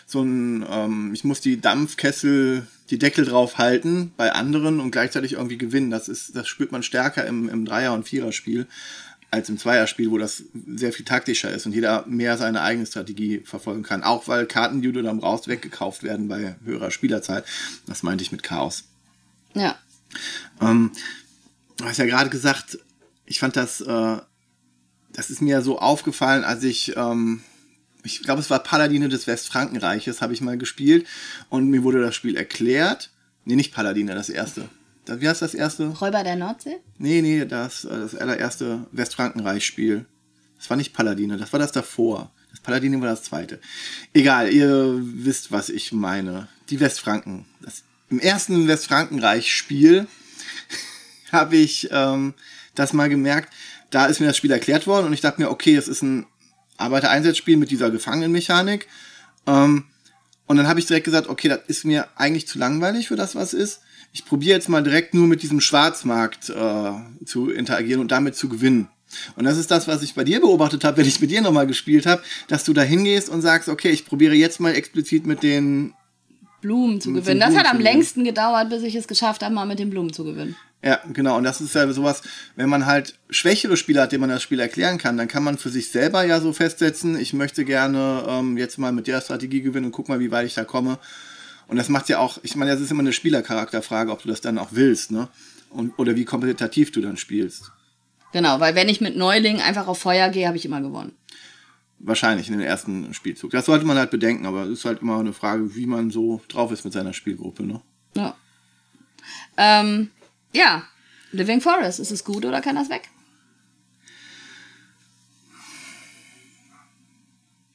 so 0.06 0.22
ein, 0.22 0.66
ähm, 0.70 1.12
ich 1.14 1.24
muss 1.24 1.42
die 1.42 1.60
Dampfkessel, 1.60 2.68
die 2.90 3.00
Deckel 3.00 3.26
drauf 3.26 3.58
halten 3.58 4.12
bei 4.18 4.32
anderen 4.32 4.80
und 4.80 4.92
gleichzeitig 4.92 5.34
irgendwie 5.34 5.58
gewinnen. 5.58 5.90
Das 5.90 6.08
ist, 6.08 6.36
das 6.36 6.48
spürt 6.48 6.72
man 6.72 6.84
stärker 6.84 7.26
im, 7.26 7.50
im 7.50 7.66
Dreier- 7.66 7.94
und 7.94 8.08
Viererspiel 8.08 8.68
als 9.34 9.50
im 9.50 9.58
Zweierspiel, 9.58 10.12
wo 10.12 10.20
das 10.20 10.44
sehr 10.76 10.94
viel 10.94 11.06
taktischer 11.06 11.52
ist 11.52 11.66
und 11.66 11.74
jeder 11.74 12.06
mehr 12.06 12.38
seine 12.38 12.62
eigene 12.62 12.86
Strategie 12.86 13.40
verfolgen 13.40 13.82
kann. 13.82 14.04
Auch 14.04 14.28
weil 14.28 14.46
Karten, 14.46 14.84
die 14.84 14.92
du 14.92 15.02
dann 15.02 15.18
brauchst, 15.18 15.48
weggekauft 15.48 16.04
werden 16.04 16.28
bei 16.28 16.56
höherer 16.64 16.92
Spielerzahl. 16.92 17.44
Das 17.88 18.04
meinte 18.04 18.24
ich 18.24 18.32
mit 18.32 18.44
Chaos. 18.44 18.84
Ja. 19.56 19.76
Ähm, 20.62 20.92
du 21.78 21.86
hast 21.86 21.98
ja 21.98 22.06
gerade 22.06 22.30
gesagt, 22.30 22.78
ich 23.26 23.40
fand 23.40 23.56
das, 23.56 23.82
äh, 23.82 24.18
das 25.12 25.32
ist 25.32 25.42
mir 25.42 25.64
so 25.64 25.80
aufgefallen, 25.80 26.44
als 26.44 26.64
ich, 26.64 26.96
ähm, 26.96 27.42
ich 28.04 28.22
glaube, 28.22 28.40
es 28.40 28.52
war 28.52 28.60
Paladine 28.60 29.10
des 29.10 29.26
Westfrankenreiches, 29.26 30.22
habe 30.22 30.34
ich 30.34 30.42
mal 30.42 30.60
gespielt 30.60 31.08
und 31.50 31.72
mir 31.72 31.82
wurde 31.82 32.02
das 32.02 32.14
Spiel 32.14 32.38
erklärt. 32.38 33.10
Nee, 33.46 33.56
nicht 33.56 33.74
Paladine, 33.74 34.14
das 34.14 34.30
erste. 34.30 34.70
Wie 35.06 35.28
heißt 35.28 35.42
das 35.42 35.54
erste? 35.54 35.88
Räuber 35.88 36.24
der 36.24 36.36
Nordsee? 36.36 36.78
Nee, 36.98 37.22
nee, 37.22 37.46
das, 37.46 37.86
äh, 37.86 37.90
das 37.90 38.16
allererste 38.16 38.88
Westfrankenreich-Spiel. 38.92 40.06
Das 40.58 40.70
war 40.70 40.78
nicht 40.78 40.94
Paladine, 40.94 41.38
das 41.38 41.52
war 41.52 41.60
das 41.60 41.72
davor. 41.72 42.32
Das 42.52 42.62
Paladine 42.62 43.02
war 43.02 43.10
das 43.10 43.24
zweite. 43.24 43.60
Egal, 44.14 44.54
ihr 44.54 45.00
wisst, 45.02 45.52
was 45.52 45.70
ich 45.70 45.92
meine. 45.92 46.48
Die 46.70 46.80
Westfranken. 46.80 47.46
Das, 47.62 47.84
Im 48.10 48.20
ersten 48.20 48.68
Westfrankenreich-Spiel 48.68 50.08
habe 51.32 51.58
ich 51.58 51.90
ähm, 51.92 52.34
das 52.76 52.94
mal 52.94 53.10
gemerkt. 53.10 53.52
Da 53.90 54.06
ist 54.06 54.20
mir 54.20 54.28
das 54.28 54.38
Spiel 54.38 54.52
erklärt 54.52 54.88
worden 54.88 55.08
und 55.08 55.14
ich 55.14 55.22
dachte 55.22 55.42
mir, 55.42 55.50
okay, 55.50 55.76
es 55.76 55.88
ist 55.88 56.02
ein 56.02 56.26
Arbeitereinsatzspiel 56.78 57.58
mit 57.58 57.72
dieser 57.72 57.92
Gefangenenmechanik. 57.92 58.88
Ähm, 59.48 59.86
und 60.46 60.58
dann 60.58 60.68
habe 60.68 60.80
ich 60.80 60.86
direkt 60.86 61.06
gesagt, 61.06 61.28
okay, 61.28 61.48
das 61.48 61.60
ist 61.68 61.86
mir 61.86 62.08
eigentlich 62.16 62.48
zu 62.48 62.60
langweilig 62.60 63.08
für 63.08 63.16
das, 63.16 63.36
was 63.36 63.54
ist. 63.54 63.82
Ich 64.14 64.26
probiere 64.26 64.56
jetzt 64.56 64.70
mal 64.70 64.84
direkt 64.84 65.14
nur 65.14 65.28
mit 65.28 65.42
diesem 65.42 65.60
Schwarzmarkt 65.60 66.50
äh, 66.50 67.26
zu 67.26 67.50
interagieren 67.50 68.00
und 68.00 68.12
damit 68.12 68.36
zu 68.36 68.48
gewinnen. 68.48 68.88
Und 69.36 69.44
das 69.44 69.58
ist 69.58 69.72
das, 69.72 69.88
was 69.88 70.04
ich 70.04 70.14
bei 70.14 70.24
dir 70.24 70.40
beobachtet 70.40 70.84
habe, 70.84 70.98
wenn 70.98 71.08
ich 71.08 71.20
mit 71.20 71.32
dir 71.32 71.42
nochmal 71.42 71.68
gespielt 71.68 72.06
habe, 72.06 72.22
dass 72.48 72.64
du 72.64 72.74
da 72.74 72.82
hingehst 72.82 73.30
und 73.30 73.42
sagst, 73.42 73.70
okay, 73.70 73.90
ich 73.90 74.06
probiere 74.06 74.36
jetzt 74.36 74.60
mal 74.60 74.74
explizit 74.74 75.26
mit 75.26 75.44
den 75.44 75.94
Blumen 76.62 77.02
zu 77.02 77.12
gewinnen. 77.12 77.40
Das 77.40 77.56
hat 77.56 77.66
am 77.66 77.80
längsten 77.80 78.24
gedauert, 78.24 78.70
bis 78.70 78.84
ich 78.84 78.96
es 78.96 79.08
geschafft 79.08 79.44
habe, 79.44 79.54
mal 79.54 79.66
mit 79.66 79.80
den 79.80 79.90
Blumen 79.90 80.14
zu 80.14 80.24
gewinnen. 80.24 80.56
Ja, 80.84 81.00
genau. 81.12 81.38
Und 81.38 81.44
das 81.44 81.62
ist 81.62 81.76
ja 81.76 81.92
sowas, 81.92 82.22
wenn 82.56 82.70
man 82.70 82.86
halt 82.86 83.16
schwächere 83.30 83.78
Spieler 83.78 84.04
hat, 84.04 84.12
denen 84.12 84.22
man 84.22 84.30
das 84.30 84.44
Spiel 84.44 84.60
erklären 84.60 84.98
kann, 84.98 85.18
dann 85.18 85.28
kann 85.28 85.44
man 85.44 85.58
für 85.58 85.70
sich 85.70 85.90
selber 85.92 86.26
ja 86.26 86.40
so 86.40 86.52
festsetzen, 86.54 87.18
ich 87.18 87.34
möchte 87.34 87.64
gerne 87.64 88.26
ähm, 88.28 88.58
jetzt 88.58 88.78
mal 88.78 88.92
mit 88.92 89.08
der 89.08 89.22
Strategie 89.22 89.62
gewinnen 89.62 89.88
und 89.88 89.92
guck 89.92 90.10
mal, 90.10 90.20
wie 90.20 90.32
weit 90.32 90.46
ich 90.46 90.56
da 90.56 90.66
komme. 90.66 91.00
Und 91.68 91.78
das 91.78 91.90
macht 91.90 92.10
ja 92.10 92.20
auch, 92.20 92.40
ich 92.44 92.56
meine, 92.56 92.72
das 92.72 92.82
ist 92.82 92.92
immer 92.92 93.02
eine 93.02 93.14
Spielercharakterfrage, 93.14 94.12
ob 94.12 94.22
du 94.22 94.28
das 94.28 94.42
dann 94.42 94.58
auch 94.58 94.70
willst, 94.72 95.12
ne? 95.12 95.30
Und, 95.70 95.98
oder 95.98 96.16
wie 96.16 96.26
kompetitiv 96.26 96.92
du 96.92 97.02
dann 97.02 97.18
spielst. 97.18 97.72
Genau, 98.32 98.60
weil 98.60 98.76
wenn 98.76 98.90
ich 98.90 99.02
mit 99.02 99.16
Neulingen 99.16 99.62
einfach 99.62 99.88
auf 99.88 100.00
Feuer 100.00 100.30
gehe, 100.30 100.48
habe 100.48 100.58
ich 100.58 100.66
immer 100.66 100.82
gewonnen. 100.82 101.14
Wahrscheinlich 102.00 102.48
in 102.48 102.54
dem 102.54 102.62
ersten 102.62 103.14
Spielzug. 103.14 103.52
Das 103.52 103.66
sollte 103.66 103.86
man 103.86 103.98
halt 103.98 104.12
bedenken, 104.12 104.46
aber 104.46 104.64
es 104.64 104.80
ist 104.80 104.86
halt 104.86 105.02
immer 105.02 105.20
eine 105.20 105.34
Frage, 105.34 105.76
wie 105.76 105.86
man 105.86 106.12
so 106.12 106.42
drauf 106.48 106.72
ist 106.72 106.84
mit 106.84 106.94
seiner 106.94 107.14
Spielgruppe, 107.14 107.64
ne? 107.64 107.82
Ja. 108.16 108.36
Ähm, 109.58 110.12
ja, 110.52 110.84
Living 111.32 111.62
Forest, 111.62 112.00
ist 112.00 112.12
es 112.12 112.24
gut 112.24 112.46
oder 112.46 112.62
kann 112.62 112.76
das 112.76 112.90
weg? 112.90 113.10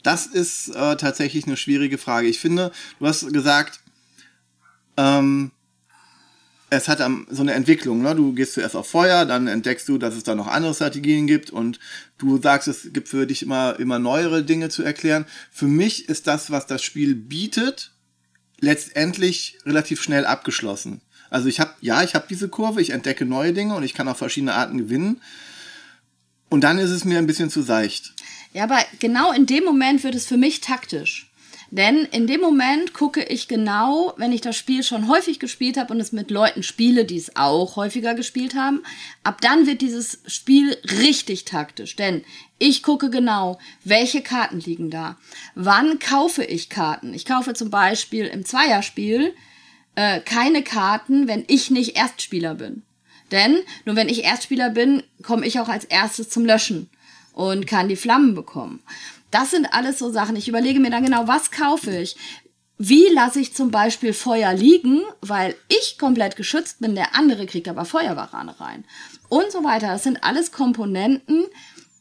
Das 0.03 0.27
ist 0.27 0.69
äh, 0.69 0.97
tatsächlich 0.97 1.47
eine 1.47 1.57
schwierige 1.57 1.99
Frage. 1.99 2.29
Ich 2.29 2.39
finde, 2.39 2.73
du 2.99 3.07
hast 3.07 3.33
gesagt, 3.33 3.81
ähm, 4.97 5.51
es 6.71 6.89
hat 6.89 7.01
am, 7.01 7.27
so 7.31 7.43
eine 7.43 7.55
Entwicklung. 7.55 8.03
Ne? 8.03 8.15
Du 8.15 8.33
gehst 8.33 8.55
zuerst 8.55 8.77
auf 8.77 8.89
Feuer, 8.89 9.25
dann 9.25 9.47
entdeckst 9.47 9.89
du, 9.89 9.99
dass 9.99 10.15
es 10.15 10.25
da 10.25 10.35
noch 10.35 10.47
andere 10.47 10.75
Strategien 10.75 11.27
gibt 11.27 11.51
und 11.51 11.79
du 12.19 12.41
sagst, 12.41 12.69
es 12.69 12.93
gibt 12.93 13.09
für 13.09 13.27
dich 13.27 13.43
immer, 13.43 13.79
immer 13.79 13.99
neuere 13.99 14.45
Dinge 14.45 14.69
zu 14.69 14.83
erklären. 14.83 15.25
Für 15.51 15.67
mich 15.67 16.09
ist 16.09 16.27
das, 16.27 16.51
was 16.51 16.67
das 16.67 16.83
Spiel 16.83 17.15
bietet, 17.15 17.93
letztendlich 18.61 19.59
relativ 19.65 20.03
schnell 20.03 20.27
abgeschlossen. 20.27 21.01
Also 21.31 21.49
ich 21.49 21.61
habe, 21.61 21.73
ja, 21.81 22.03
ich 22.03 22.15
habe 22.15 22.27
diese 22.29 22.49
Kurve, 22.49 22.81
ich 22.81 22.91
entdecke 22.91 23.25
neue 23.25 23.53
Dinge 23.53 23.75
und 23.75 23.83
ich 23.83 23.95
kann 23.95 24.09
auf 24.09 24.19
verschiedene 24.19 24.55
Arten 24.55 24.79
gewinnen. 24.79 25.21
Und 26.49 26.63
dann 26.63 26.79
ist 26.79 26.91
es 26.91 27.05
mir 27.05 27.19
ein 27.19 27.27
bisschen 27.27 27.51
zu 27.51 27.63
seicht. 27.63 28.15
Ja, 28.53 28.65
aber 28.65 28.79
genau 28.99 29.33
in 29.33 29.47
dem 29.47 29.65
Moment 29.65 30.05
wird 30.05 30.15
es 30.15 30.27
für 30.27 30.37
mich 30.37 30.61
taktisch. 30.61 31.29
Denn 31.71 32.05
in 32.07 32.27
dem 32.27 32.41
Moment 32.41 32.95
gucke 32.95 33.23
ich 33.23 33.47
genau, 33.47 34.15
wenn 34.17 34.33
ich 34.33 34.41
das 34.41 34.57
Spiel 34.57 34.83
schon 34.83 35.07
häufig 35.07 35.39
gespielt 35.39 35.77
habe 35.77 35.93
und 35.93 36.01
es 36.01 36.13
mit 36.13 36.31
Leuten 36.31 36.63
spiele, 36.63 37.05
die 37.05 37.19
es 37.19 37.37
auch 37.37 37.77
häufiger 37.77 38.15
gespielt 38.15 38.55
haben, 38.55 38.83
ab 39.23 39.43
dann 39.43 39.67
wird 39.67 39.83
dieses 39.83 40.23
Spiel 40.27 40.79
richtig 41.03 41.45
taktisch. 41.45 41.95
Denn 41.95 42.25
ich 42.59 42.83
gucke 42.83 43.11
genau, 43.11 43.59
welche 43.85 44.23
Karten 44.23 44.61
liegen 44.61 44.91
da. 44.91 45.19
Wann 45.55 45.99
kaufe 45.99 46.43
ich 46.43 46.71
Karten? 46.71 47.13
Ich 47.13 47.27
kaufe 47.27 47.53
zum 47.53 47.69
Beispiel 47.69 48.25
im 48.25 48.47
Zweierspiel 48.47 49.35
äh, 49.95 50.21
keine 50.21 50.63
Karten, 50.63 51.29
wenn 51.29 51.45
ich 51.49 51.71
nicht 51.71 51.99
Erstspieler 51.99 52.55
bin. 52.55 52.83
Denn 53.31 53.59
nur 53.85 53.95
wenn 53.95 54.09
ich 54.09 54.25
Erstspieler 54.25 54.71
bin, 54.71 55.03
komme 55.23 55.47
ich 55.47 55.61
auch 55.61 55.69
als 55.69 55.85
erstes 55.85 56.31
zum 56.31 56.47
Löschen 56.47 56.89
und 57.39 57.69
kann 57.69 57.89
die 57.89 57.95
Flammen 57.95 58.35
bekommen. 58.35 58.83
Das 59.31 59.53
sind 59.53 59.73
alles 59.73 60.01
so 60.01 60.11
Sachen. 60.11 60.35
Ich 60.35 60.49
überlege 60.49 60.81
mir 60.81 60.91
dann 60.91 61.05
genau, 61.05 61.29
was 61.29 61.53
kaufe 61.53 61.97
ich. 61.97 62.17
Wie 62.79 63.07
lasse 63.15 63.39
ich 63.39 63.55
zum 63.55 63.71
Beispiel 63.71 64.13
Feuer 64.13 64.53
liegen, 64.55 65.03
weil 65.21 65.55
ich 65.69 65.99
komplett 65.99 66.35
geschützt 66.35 66.81
bin, 66.81 66.97
der 66.97 67.15
andere 67.15 67.47
kriegt 67.47 67.69
aber 67.69 67.85
Feuerwarane 67.85 68.59
rein. 68.59 68.85
Und 69.29 69.53
so 69.53 69.63
weiter. 69.63 69.87
Das 69.87 70.03
sind 70.03 70.25
alles 70.25 70.51
Komponenten, 70.51 71.45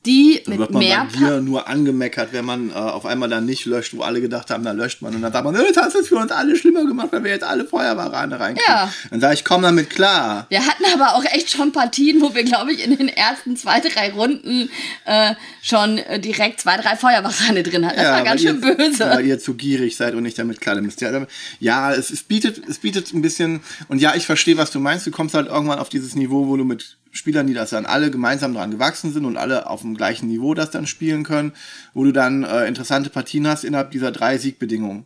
die 0.05 0.41
Da 0.45 0.51
mit 0.51 0.60
wird 0.60 0.71
man 0.71 0.79
mehr 0.79 1.07
bei 1.12 1.17
dir 1.17 1.41
nur 1.41 1.67
angemeckert, 1.67 2.29
wenn 2.31 2.45
man 2.45 2.69
äh, 2.69 2.73
auf 2.73 3.05
einmal 3.05 3.29
dann 3.29 3.45
nicht 3.45 3.65
löscht, 3.65 3.93
wo 3.93 4.01
alle 4.01 4.21
gedacht 4.21 4.49
haben, 4.49 4.63
da 4.63 4.71
löscht 4.71 5.01
man. 5.01 5.13
Und 5.15 5.21
dann 5.21 5.33
sagt 5.33 5.43
man, 5.43 5.55
äh, 5.55 5.71
das 5.73 5.83
hast 5.83 5.95
du 5.95 6.03
für 6.03 6.15
uns 6.15 6.31
alle 6.31 6.55
schlimmer 6.55 6.86
gemacht, 6.86 7.10
weil 7.12 7.23
wir 7.23 7.31
jetzt 7.31 7.43
alle 7.43 7.65
Feuerwarane 7.65 8.39
reinkriegen. 8.39 8.73
Ja. 8.73 8.91
Dann 9.10 9.19
sage 9.19 9.33
ich, 9.33 9.43
komm 9.43 9.62
damit 9.62 9.89
klar. 9.89 10.45
Wir 10.49 10.65
hatten 10.65 10.83
aber 10.93 11.15
auch 11.15 11.25
echt 11.25 11.51
schon 11.51 11.71
Partien, 11.71 12.21
wo 12.21 12.33
wir, 12.33 12.43
glaube 12.43 12.71
ich, 12.71 12.83
in 12.83 12.95
den 12.95 13.10
ersten 13.10 13.57
zwei, 13.57 13.79
drei 13.79 14.12
Runden 14.12 14.69
äh, 15.05 15.33
schon 15.62 15.97
äh, 15.97 16.19
direkt 16.19 16.62
zwei, 16.62 16.77
drei 16.77 16.95
Feuerwarane 16.95 17.63
drin 17.63 17.86
hatten. 17.86 17.97
Das 17.97 18.12
war 18.12 18.23
ganz 18.23 18.41
schön 18.41 18.62
ihr, 18.63 18.75
böse. 18.75 19.10
Weil 19.10 19.25
ihr 19.25 19.39
zu 19.39 19.55
gierig 19.55 19.97
seid 19.97 20.13
und 20.13 20.23
nicht 20.23 20.39
damit 20.39 20.62
klar. 20.62 20.77
Ja, 20.77 21.27
ja 21.60 21.93
es, 21.93 22.10
es, 22.12 22.23
bietet, 22.23 22.62
es 22.67 22.77
bietet 22.77 23.13
ein 23.13 23.21
bisschen, 23.21 23.62
und 23.88 23.99
ja, 23.99 24.15
ich 24.15 24.25
verstehe, 24.25 24.57
was 24.57 24.71
du 24.71 24.79
meinst. 24.79 25.07
Du 25.07 25.12
kommst 25.12 25.33
halt 25.36 25.47
irgendwann 25.47 25.79
auf 25.79 25.89
dieses 25.89 26.15
Niveau, 26.15 26.47
wo 26.47 26.55
du 26.55 26.63
mit 26.63 26.97
Spielern, 27.17 27.47
die 27.47 27.53
das 27.53 27.71
dann 27.71 27.86
alle 27.86 28.12
gemeinsam 28.12 28.53
dran 28.53 28.71
gewachsen 28.71 29.12
sind 29.12 29.25
und 29.25 29.38
alle 29.38 29.69
auf 29.69 29.82
dem 29.82 29.95
gleichen 29.95 30.27
Niveau 30.27 30.53
das 30.53 30.71
dann 30.71 30.88
spielen 30.88 31.23
können, 31.23 31.51
wo 31.93 32.03
du 32.03 32.13
dann 32.13 32.43
äh, 32.43 32.67
interessante 32.67 33.10
Partien 33.10 33.47
hast 33.47 33.63
innerhalb 33.63 33.91
dieser 33.91 34.12
drei 34.12 34.38
Siegbedingungen. 34.38 35.06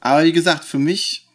Aber 0.00 0.24
wie 0.24 0.32
gesagt, 0.32 0.64
für 0.64 0.78
mich 0.78 1.26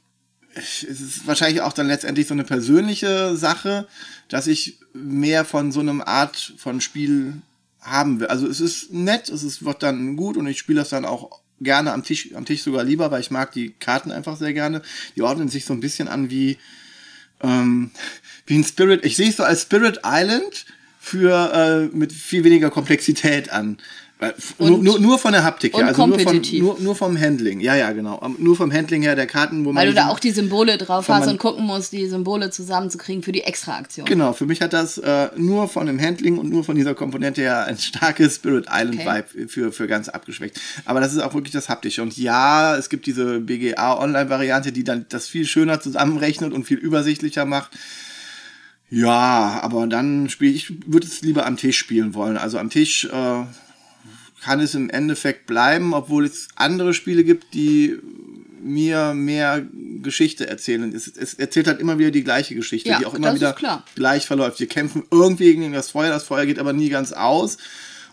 es 0.53 0.83
ist 0.83 1.27
wahrscheinlich 1.27 1.61
auch 1.61 1.73
dann 1.73 1.87
letztendlich 1.87 2.27
so 2.27 2.33
eine 2.33 2.43
persönliche 2.43 3.35
Sache, 3.37 3.87
dass 4.27 4.47
ich 4.47 4.79
mehr 4.93 5.45
von 5.45 5.71
so 5.71 5.79
einem 5.79 6.01
Art 6.01 6.53
von 6.57 6.81
Spiel 6.81 7.41
haben 7.79 8.19
will. 8.19 8.27
Also 8.27 8.47
es 8.47 8.59
ist 8.59 8.91
nett, 8.91 9.29
es 9.29 9.43
ist, 9.43 9.63
wird 9.63 9.81
dann 9.81 10.15
gut 10.15 10.37
und 10.37 10.47
ich 10.47 10.59
spiele 10.59 10.79
das 10.79 10.89
dann 10.89 11.05
auch 11.05 11.41
gerne 11.59 11.93
am 11.93 12.03
Tisch, 12.03 12.33
am 12.35 12.45
Tisch 12.45 12.63
sogar 12.63 12.83
lieber, 12.83 13.11
weil 13.11 13.21
ich 13.21 13.31
mag 13.31 13.51
die 13.51 13.71
Karten 13.71 14.11
einfach 14.11 14.37
sehr 14.37 14.53
gerne. 14.53 14.81
Die 15.15 15.21
ordnen 15.21 15.47
sich 15.47 15.65
so 15.65 15.73
ein 15.73 15.79
bisschen 15.79 16.07
an 16.07 16.29
wie, 16.29 16.57
ähm, 17.43 17.91
wie 18.45 18.57
ein 18.57 18.63
Spirit. 18.63 19.05
Ich 19.05 19.15
sehe 19.15 19.29
es 19.29 19.37
so 19.37 19.43
als 19.43 19.63
Spirit 19.63 20.01
Island 20.05 20.65
für 20.99 21.89
äh, 21.91 21.95
mit 21.95 22.11
viel 22.11 22.43
weniger 22.43 22.69
Komplexität 22.69 23.51
an. 23.51 23.77
Nur, 24.59 24.71
Und- 24.71 24.83
nur, 24.83 24.99
nur 24.99 25.17
von 25.17 25.31
der 25.31 25.43
Haptik 25.43 25.75
her, 25.75 25.87
also 25.87 26.05
nur, 26.05 26.19
von, 26.19 26.41
nur, 26.59 26.79
nur 26.79 26.95
vom 26.95 27.19
Handling. 27.19 27.59
Ja, 27.59 27.75
ja, 27.75 27.91
genau. 27.91 28.19
Am- 28.19 28.35
Nur 28.37 28.55
vom 28.55 28.71
Handling 28.71 29.01
her 29.01 29.15
der 29.15 29.25
Karten, 29.25 29.65
wo 29.65 29.73
man 29.73 29.81
Weil 29.81 29.89
du 29.89 29.95
da 29.95 30.09
auch 30.09 30.19
die 30.19 30.29
Symbole 30.29 30.77
drauf 30.77 31.09
hast 31.09 31.27
und 31.27 31.39
gucken 31.39 31.65
musst, 31.65 31.91
die 31.91 32.05
Symbole 32.05 32.51
zusammenzukriegen 32.51 33.23
für 33.23 33.31
die 33.31 33.41
Extraaktion. 33.41 34.05
Genau, 34.05 34.33
für 34.33 34.45
mich 34.45 34.61
hat 34.61 34.73
das 34.73 34.99
äh, 34.99 35.29
nur 35.37 35.67
von 35.67 35.87
dem 35.87 35.99
Handling 35.99 36.37
und 36.37 36.51
nur 36.51 36.63
von 36.63 36.75
dieser 36.75 36.93
Komponente 36.93 37.41
her 37.41 37.65
ein 37.65 37.79
starkes 37.79 38.35
Spirit 38.35 38.67
Island 38.71 38.99
Okay. 39.01 39.23
Vibe 39.33 39.47
für, 39.49 39.71
für 39.71 39.87
ganz 39.87 40.07
abgeschwächt. 40.07 40.59
Aber 40.85 40.99
das 40.99 41.13
ist 41.13 41.19
auch 41.19 41.33
wirklich 41.33 41.53
das 41.53 41.67
Haptische. 41.69 42.03
Und 42.03 42.15
ja, 42.15 42.75
es 42.77 42.89
gibt 42.89 43.07
diese 43.07 43.39
BGA 43.39 43.97
Online 43.99 44.29
Variante, 44.29 44.71
die 44.71 44.83
dann 44.83 45.07
das 45.09 45.27
viel 45.27 45.45
schöner 45.45 45.81
zusammenrechnet 45.81 46.53
und 46.53 46.65
viel 46.65 46.77
übersichtlicher 46.77 47.45
macht. 47.45 47.71
Ja, 48.89 49.59
aber 49.63 49.87
dann 49.87 50.29
spiele 50.29 50.51
ich, 50.51 50.73
würde 50.85 51.07
es 51.07 51.21
lieber 51.21 51.45
am 51.45 51.55
Tisch 51.57 51.77
spielen 51.77 52.13
wollen. 52.13 52.37
Also 52.37 52.57
am 52.59 52.69
Tisch 52.69 53.05
äh, 53.05 53.43
kann 54.43 54.59
es 54.59 54.75
im 54.75 54.89
Endeffekt 54.89 55.45
bleiben, 55.45 55.93
obwohl 55.93 56.25
es 56.25 56.47
andere 56.55 56.93
Spiele 56.93 57.23
gibt, 57.23 57.53
die 57.53 57.97
mir 58.63 59.13
mehr 59.13 59.65
Geschichte 60.03 60.47
erzählen. 60.47 60.93
Es, 60.93 61.07
es 61.07 61.33
erzählt 61.35 61.67
halt 61.67 61.79
immer 61.79 61.97
wieder 61.99 62.11
die 62.11 62.23
gleiche 62.23 62.53
Geschichte, 62.55 62.89
Ja, 62.89 62.99
die 62.99 63.05
auch 63.05 63.13
immer 63.13 63.33
wieder 63.33 63.53
klar. 63.53 63.85
gleich 63.95 64.27
verläuft. 64.27 64.59
Wir 64.59 64.67
kämpfen 64.67 65.03
irgendwie 65.11 65.45
gegen 65.55 65.73
das 65.73 65.89
Feuer, 65.91 66.09
das 66.09 66.23
Feuer 66.23 66.45
geht 66.45 66.59
aber 66.59 66.73
nie 66.73 66.89
ganz 66.89 67.11
aus. 67.11 67.57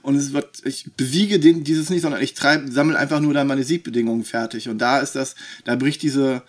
Und 0.01 0.15
es 0.17 0.33
wird, 0.33 0.65
ich 0.65 0.87
besiege 0.97 1.39
den, 1.39 1.65
dieses 1.65 1.91
nicht, 1.91 2.03
sondern 2.03 2.23
ich 2.23 2.33
treibe, 2.35 2.71
sammle 2.71 2.99
einfach 2.99 3.21
nur 3.21 3.35
dann 3.35 3.47
meine 3.47 3.65
Siegbedingungen 3.65 4.25
fertig. 4.25 4.69
Und 4.69 4.79
da 4.79 5.01
ist 5.01 5.15
das, 5.17 5.35
da 5.65 5.77
bricht 5.77 6.03
diese, 6.03 6.43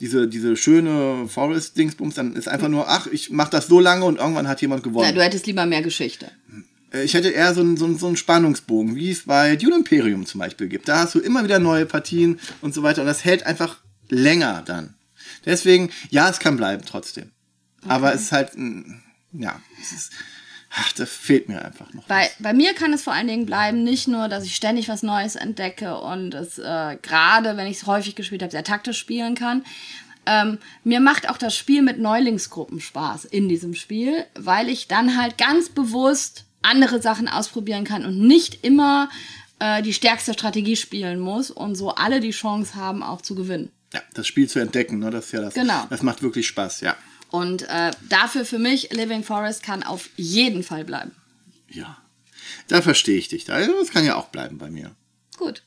diese, 0.00 0.26
diese 0.26 0.56
schöne 0.56 1.28
Forest-Dingsbums, 1.28 2.14
dann 2.14 2.34
ist 2.34 2.48
einfach 2.48 2.68
nur, 2.68 2.88
ach, 2.88 3.06
ich 3.06 3.30
mach 3.30 3.48
das 3.48 3.68
so 3.68 3.78
lange 3.80 4.04
und 4.06 4.18
irgendwann 4.18 4.48
hat 4.48 4.60
jemand 4.60 4.84
Ja, 4.84 4.90
gewonnen. 4.90 5.14
du 5.14 5.22
hättest 5.22 5.46
lieber 5.46 5.66
mehr 5.66 5.82
Geschichte. 5.82 6.26
Äh, 6.26 6.62
Ich 6.92 7.14
hätte 7.14 7.30
eher 7.30 7.52
so 7.52 7.60
einen, 7.60 7.76
so, 7.76 7.84
einen, 7.84 7.98
so 7.98 8.06
einen 8.06 8.16
Spannungsbogen, 8.16 8.94
wie 8.94 9.10
es 9.10 9.24
bei 9.24 9.56
Dune 9.56 9.76
Imperium 9.76 10.24
zum 10.24 10.38
Beispiel 10.38 10.68
gibt. 10.68 10.88
Da 10.88 11.00
hast 11.00 11.14
du 11.14 11.18
immer 11.18 11.42
wieder 11.44 11.58
neue 11.58 11.84
Partien 11.84 12.38
und 12.60 12.74
so 12.74 12.82
weiter 12.82 13.02
und 13.02 13.06
das 13.06 13.24
hält 13.24 13.44
einfach 13.44 13.78
länger 14.08 14.62
dann. 14.64 14.94
Deswegen, 15.44 15.90
ja, 16.10 16.28
es 16.28 16.38
kann 16.38 16.56
bleiben 16.56 16.84
trotzdem. 16.86 17.32
Aber 17.88 18.14
es 18.14 18.22
ist 18.22 18.32
halt, 18.32 18.52
ja, 19.32 19.60
es 19.80 19.92
ist, 19.92 20.12
ach, 20.70 20.92
da 20.92 21.06
fehlt 21.06 21.48
mir 21.48 21.64
einfach 21.64 21.92
noch. 21.92 22.04
Bei, 22.04 22.30
bei 22.38 22.52
mir 22.52 22.74
kann 22.74 22.92
es 22.92 23.02
vor 23.02 23.12
allen 23.12 23.28
Dingen 23.28 23.46
bleiben, 23.46 23.84
nicht 23.84 24.08
nur, 24.08 24.28
dass 24.28 24.44
ich 24.44 24.54
ständig 24.54 24.88
was 24.88 25.02
Neues 25.02 25.36
entdecke 25.36 25.98
und 25.98 26.34
es 26.34 26.58
äh, 26.58 26.96
gerade, 27.02 27.56
wenn 27.56 27.66
ich 27.66 27.78
es 27.78 27.86
häufig 27.86 28.14
gespielt 28.14 28.42
habe, 28.42 28.52
sehr 28.52 28.64
taktisch 28.64 28.98
spielen 28.98 29.34
kann. 29.34 29.64
Ähm, 30.26 30.58
mir 30.82 30.98
macht 30.98 31.28
auch 31.30 31.38
das 31.38 31.56
Spiel 31.56 31.82
mit 31.82 31.98
Neulingsgruppen 31.98 32.80
Spaß 32.80 33.26
in 33.26 33.48
diesem 33.48 33.74
Spiel, 33.74 34.24
weil 34.34 34.68
ich 34.68 34.88
dann 34.88 35.16
halt 35.16 35.38
ganz 35.38 35.68
bewusst 35.68 36.45
andere 36.66 37.00
Sachen 37.00 37.28
ausprobieren 37.28 37.84
kann 37.84 38.04
und 38.04 38.18
nicht 38.18 38.64
immer 38.64 39.08
äh, 39.58 39.82
die 39.82 39.92
stärkste 39.94 40.32
Strategie 40.34 40.76
spielen 40.76 41.18
muss 41.20 41.50
und 41.50 41.74
so 41.76 41.90
alle 41.94 42.20
die 42.20 42.30
Chance 42.32 42.74
haben, 42.74 43.02
auch 43.02 43.22
zu 43.22 43.34
gewinnen. 43.34 43.70
Ja, 43.94 44.02
das 44.14 44.26
Spiel 44.26 44.48
zu 44.48 44.58
entdecken, 44.58 44.98
ne, 44.98 45.10
das 45.10 45.26
ist 45.26 45.32
ja 45.32 45.40
das. 45.40 45.54
Genau. 45.54 45.86
Das 45.90 46.02
macht 46.02 46.22
wirklich 46.22 46.46
Spaß, 46.46 46.80
ja. 46.82 46.96
Und 47.30 47.62
äh, 47.68 47.90
dafür 48.08 48.44
für 48.44 48.58
mich, 48.58 48.92
Living 48.92 49.22
Forest 49.24 49.62
kann 49.62 49.82
auf 49.82 50.10
jeden 50.16 50.62
Fall 50.62 50.84
bleiben. 50.84 51.12
Ja. 51.70 51.96
Da 52.68 52.82
verstehe 52.82 53.18
ich 53.18 53.28
dich. 53.28 53.44
Da- 53.44 53.58
Das 53.66 53.90
kann 53.90 54.04
ja 54.04 54.16
auch 54.16 54.28
bleiben 54.28 54.58
bei 54.58 54.70
mir. 54.70 54.94
Gut. 55.36 55.62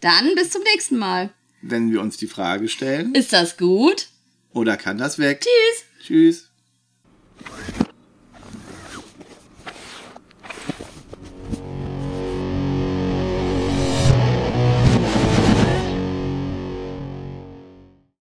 Dann 0.00 0.34
bis 0.34 0.50
zum 0.50 0.62
nächsten 0.62 0.96
Mal. 0.98 1.30
Wenn 1.62 1.90
wir 1.90 2.00
uns 2.00 2.16
die 2.16 2.26
Frage 2.26 2.68
stellen, 2.68 3.14
Ist 3.14 3.32
das 3.32 3.56
gut? 3.56 4.08
oder 4.52 4.76
kann 4.76 4.98
das 4.98 5.18
weg? 5.18 5.40
Tschüss. 5.42 6.06
Tschüss. 6.06 7.85